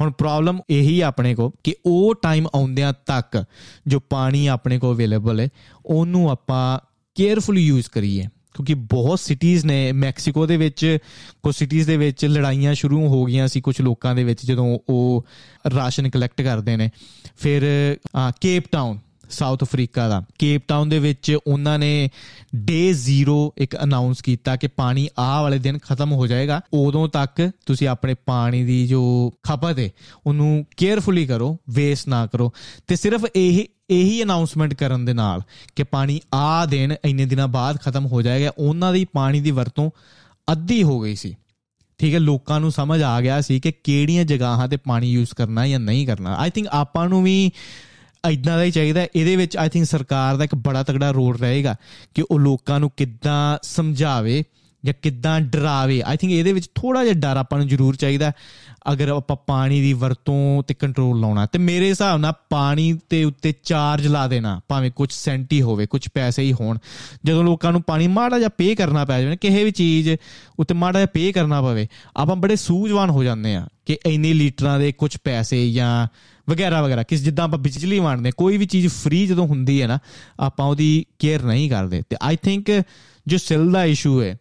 [0.00, 3.44] ਹੁਣ ਪ੍ਰੋਬਲਮ ਇਹੀ ਆਪਣੇ ਕੋ ਕਿ ਉਹ ਟਾਈਮ ਆਉਂਦਿਆਂ ਤੱਕ
[3.86, 5.48] ਜੋ ਪਾਣੀ ਆਪਣੇ ਕੋ ਅਵੇਲੇਬਲ ਹੈ,
[5.86, 6.78] ਉਹਨੂੰ ਆਪਾਂ
[7.14, 10.98] ਕੇਅਰਫੁਲੀ ਯੂਜ਼ ਕਰੀਏ। ਕਿਉਂਕਿ ਬਹੁਤ ਸਿਟੀਜ਼ ਨੇ ਮੈਕਸੀਕੋ ਦੇ ਵਿੱਚ
[11.42, 15.26] ਕੁਝ ਸਿਟੀਜ਼ ਦੇ ਵਿੱਚ ਲੜਾਈਆਂ ਸ਼ੁਰੂ ਹੋ ਗਈਆਂ ਸੀ ਕੁਝ ਲੋਕਾਂ ਦੇ ਵਿੱਚ ਜਦੋਂ ਉਹ
[15.76, 16.90] ਰਾਸ਼ਨ ਕਲੈਕਟ ਕਰਦੇ ਨੇ।
[17.36, 17.62] ਫਿਰ
[18.40, 18.98] ਕੇਪ ਟਾਊਨ
[19.32, 22.10] ਸਾਊਥ ਅਫਰੀਕਾ ਦਾ। ਕੇਪ ਟਾਊਨ ਦੇ ਵਿੱਚ ਉਹਨਾਂ ਨੇ
[22.56, 27.50] ਡੇ 0 ਇੱਕ ਅਨਾਉਂਸ ਕੀਤਾ ਕਿ ਪਾਣੀ ਆਹ ਵਾਲੇ ਦਿਨ ਖਤਮ ਹੋ ਜਾਏਗਾ। ਉਦੋਂ ਤੱਕ
[27.66, 29.90] ਤੁਸੀਂ ਆਪਣੇ ਪਾਣੀ ਦੀ ਜੋ ਖਪਤ ਹੈ
[30.26, 32.52] ਉਹਨੂੰ ਕੇਅਰਫੁਲੀ ਕਰੋ ਵੇਸਟ ਨਾ ਕਰੋ।
[32.86, 35.42] ਤੇ ਸਿਰਫ ਇਹ, ਇਹੀ ਅਨਾਉਂਸਮੈਂਟ ਕਰਨ ਦੇ ਨਾਲ
[35.76, 39.90] ਕਿ ਪਾਣੀ ਆ ਦਿਨ ਇੰਨੇ ਦਿਨਾਂ ਬਾਅਦ ਖਤਮ ਹੋ ਜਾਏਗਾ। ਉਹਨਾਂ ਦੀ ਪਾਣੀ ਦੀ ਵਰਤੋਂ
[40.52, 41.36] ਅੱਧੀ ਹੋ ਗਈ ਸੀ।
[41.98, 45.66] ਠੀਕ ਹੈ ਲੋਕਾਂ ਨੂੰ ਸਮਝ ਆ ਗਿਆ ਸੀ ਕਿ ਕਿਹੜੀਆਂ ਜਗ੍ਹਾਵਾਂ ਤੇ ਪਾਣੀ ਯੂਜ਼ ਕਰਨਾ
[45.66, 47.50] ਜਾਂ ਨਹੀਂ ਕਰਨਾ। ਆਈ ਥਿੰਕ ਆਪਾਂ ਨੂੰ ਵੀ
[48.30, 51.76] ਇਦਾਂ ਦਾ ਹੀ ਚਾਹੀਦਾ ਇਹਦੇ ਵਿੱਚ ਆਈ ਥਿੰਕ ਸਰਕਾਰ ਦਾ ਇੱਕ ਬੜਾ ਤਗੜਾ ਰੋਲ ਰਹੇਗਾ
[52.14, 54.44] ਕਿ ਉਹ ਲੋਕਾਂ ਨੂੰ ਕਿੱਦਾਂ ਸਮਝਾਵੇ
[54.84, 58.32] ਜਾਂ ਕਿੱਦਾਂ ਡਰਾਵੇ। ਆਈ ਥਿੰਕ ਇਹਦੇ ਵਿੱਚ ਥੋੜਾ ਜਿਹਾ ਡਰ ਆਪਾਂ ਨੂੰ ਜ਼ਰੂਰ ਚਾਹੀਦਾ
[58.92, 63.54] ਅਗਰ ਆਪਾਂ ਪਾਣੀ ਦੀ ਵਰਤੋਂ ਤੇ ਕੰਟਰੋਲ ਲਾਉਣਾ ਤੇ ਮੇਰੇ ਹਿਸਾਬ ਨਾਲ ਪਾਣੀ ਤੇ ਉੱਤੇ
[63.64, 66.78] ਚਾਰਜ ਲਾ ਦੇਣਾ, ਭਾਵੇਂ ਕੁਝ ਸੈਂਟੀ ਹੋਵੇ ਕੁਝ ਪੈਸੇ ਹੀ ਹੋਣ।
[67.24, 70.10] ਜਦੋਂ ਲੋਕਾਂ ਨੂੰ ਪਾਣੀ ਮਾੜਾ ਜਿਹਾ ਪੇ ਕਰਨਾ ਪੈ ਜਾਵੇ, ਕਿਸੇ ਵੀ ਚੀਜ਼
[70.58, 74.78] ਉੱਤੇ ਮਾੜਾ ਜਿਹਾ ਪੇ ਕਰਨਾ ਪਵੇ, ਆਪਾਂ ਬੜੇ ਸੂਝਵਾਨ ਹੋ ਜਾਂਦੇ ਆ ਕਿ ਇੰਨੇ ਲੀਟਰਾਂ
[74.78, 76.08] ਦੇ ਕੁਝ ਪੈਸੇ ਜਾਂ
[76.48, 79.98] ਵਗੈਰਾ ਵਗੈਰਾ, ਕਿਸ ਜਿੱਦਾਂ ਆਪਾਂ ਬਿਜਲੀ ਵੰਡਦੇ ਕੋਈ ਵੀ ਚੀਜ਼ ਫ੍ਰੀ ਜਦੋਂ ਹੁੰਦੀ ਹੈ ਨਾ,
[80.40, 82.70] ਆਪਾਂ ਉਹਦੀ ਕੇਅਰ ਨਹੀਂ ਕਰਦੇ। ਤੇ ਆਈ ਥਿੰਕ
[83.26, 84.36] ਜੋ ਸਿਲ ਦਾ ਇਸ਼ੂ ਹੈ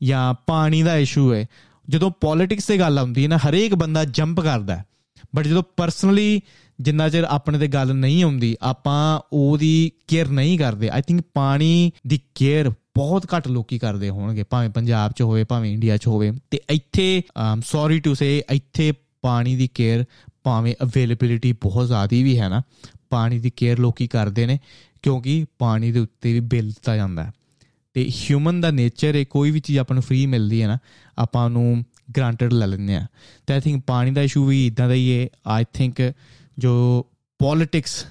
[0.00, 1.46] ਜਾਂ ਪਾਣੀ ਦਾ ਇਸ਼ੂ ਹੈ,
[1.88, 4.82] ਜਦੋਂ ਪੋਲਿਟਿਕਸ ਤੇ ਗੱਲ ਆਉਂਦੀ ਹੈ ਨਾ, ਹਰੇਕ ਬੰਦਾ ਜੰਪ ਕਰਦਾ
[5.34, 6.40] ਬਟ ਜਦੋਂ ਪਰਸਨਲੀ
[6.78, 11.92] ਜਿੰਨਾ ਚਿਰ ਆਪਣੇ ਤੇ ਗੱਲ ਨਹੀਂ ਆਉਂਦੀ, ਆਪਾਂ ਉਹਦੀ ਕੇਅਰ ਨਹੀਂ ਕਰਦੇ। ਆਈ ਥਿੰਕ ਪਾਣੀ
[12.06, 16.30] ਦੀ ਕੇਅਰ ਬਹੁਤ ਘੱਟ ਲੋਕੀ ਕਰਦੇ ਹੋਣਗੇ, ਭਾਵੇਂ ਪੰਜਾਬ 'ਚ ਹੋਵੇ, ਭਾਵੇਂ ਇੰਡੀਆ 'ਚ ਹੋਵੇ।
[16.50, 17.22] ਤੇ ਇੱਥੇ
[17.64, 20.04] ਸੌਰੀ ਟੂ ਸੇ ਇੱਥੇ ਪਾਣੀ ਦੀ ਕੇਅਰ
[20.44, 22.62] ਭਾਵੇਂ ਅਵੇਲੇਬਿਲਿਟੀ ਬਹੁਤ ਜ਼ਿਆਦੀ ਵੀ ਹੈ ਨਾ,
[23.10, 24.58] ਪਾਣੀ ਦੀ ਕੇਅਰ ਲੋਕੀ ਕਰਦੇ ਨੇ,
[25.02, 27.30] ਕਿਉਂਕਿ ਪਾਣੀ ਦੇ ਉੱਤੇ ਵੀ ਬਿੱਲ ਦਿੱਤਾ ਜਾਂਦਾ
[27.94, 30.78] ਤੇ ਹਿਊਮਨ ਦਾ ਨੇਚਰ ਹੈ ਕੋਈ ਵੀ ਚੀਜ਼ ਆਪਾਂ ਨੂੰ ਫ੍ਰੀ ਮਿਲਦੀ ਹੈ ਨਾ,
[31.18, 31.84] ਆਪਾਂ ਨੂੰ
[32.16, 33.06] ਗ੍ਰਾਂਟਡ ਲੈ ਲੈਂਦੇ ਆ
[33.46, 36.12] ਤੇ ਆਈ ਥਿੰਕ ਪਾਣੀ ਦਾ ਇਸ਼ੂ ਵੀ ਇਦਾਂ ਦਾ ਹੀ ਹੈ ਆਈ ਥਿੰਕ
[36.58, 37.06] ਜੋ
[37.38, 38.06] ਪੋਲਿਟਿਕਸ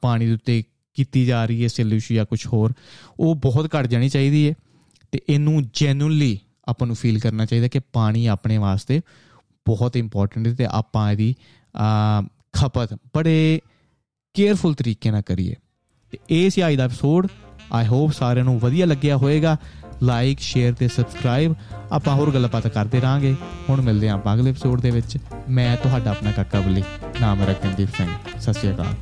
[0.00, 0.62] ਪਾਣੀ ਦੇ ਉੱਤੇ
[0.94, 2.72] ਕੀਤੀ ਜਾ ਰਹੀ ਹੈ ਸੋਲੂਸ਼ਨ ਜਾਂ ਕੁਝ ਹੋਰ,
[3.20, 4.54] ਉਹ ਬਹੁਤ ਘਟ ਜਾਣੀ ਚਾਹੀਦੀ ਹੈ।
[5.12, 9.00] ਤੇ ਇਹਨੂੰ ਜੈਨੂਇਨਲੀ ਆਪਾਂ ਨੂੰ ਫੀਲ ਕਰਨਾ ਚਾਹੀਦਾ ਕਿ ਪਾਣੀ ਆਪਣੇ ਵਾਸਤੇ
[9.66, 11.34] ਬਹੁਤ ਇੰਪੋਰਟੈਂਟ ਹੈ ਤੇ ਆਪਾਂ ਇਹਦੀ
[11.76, 13.60] ਅਹ, ਖਪਤ ਬੜੇ
[14.34, 15.54] ਕੇਅਰਫੁਲ ਤਰੀਕੇ ਨਾਲ ਕਰੀਏ।
[16.10, 17.26] ਤੇ ਇਹ ਸੀ ਅੱਜ ਦਾ ਐਪੀਸੋਡ
[17.72, 19.56] ਆਈ ਹੋਪ ਸਾਰਿਆਂ ਨੂੰ ਵਧੀਆ ਲੱਗਿਆ ਹੋਵੇਗਾ।
[20.02, 21.54] ਲਾਈਕ ਸ਼ੇਅਰ ਤੇ ਸਬਸਕ੍ਰਾਈਬ
[21.92, 23.34] ਆਪਾਂ ਹੋਰ ਗੱਲਾਂ ਬਾਤਾਂ ਕਰਦੇ ਰਾਂਗੇ
[23.70, 26.82] ਹੁਣ ਮਿਲਦੇ ਹਾਂ ਆਪਾਂ ਅਗਲੇ ਐਪੀਸੋਡ ਦੇ ਵਿੱਚ। ਮੈਂ ਤੁਹਾਡਾ ਆਪਣਾ ਕਾਕਾ ਬਲੀ
[27.20, 28.08] ਨਾਮ ਮੇਰਾ ਕੰਦੀਪ ਸਿੰਘ।
[28.40, 28.94] ਸਤਿ ਸ਼੍ਰੀ ਅਕਾਲ।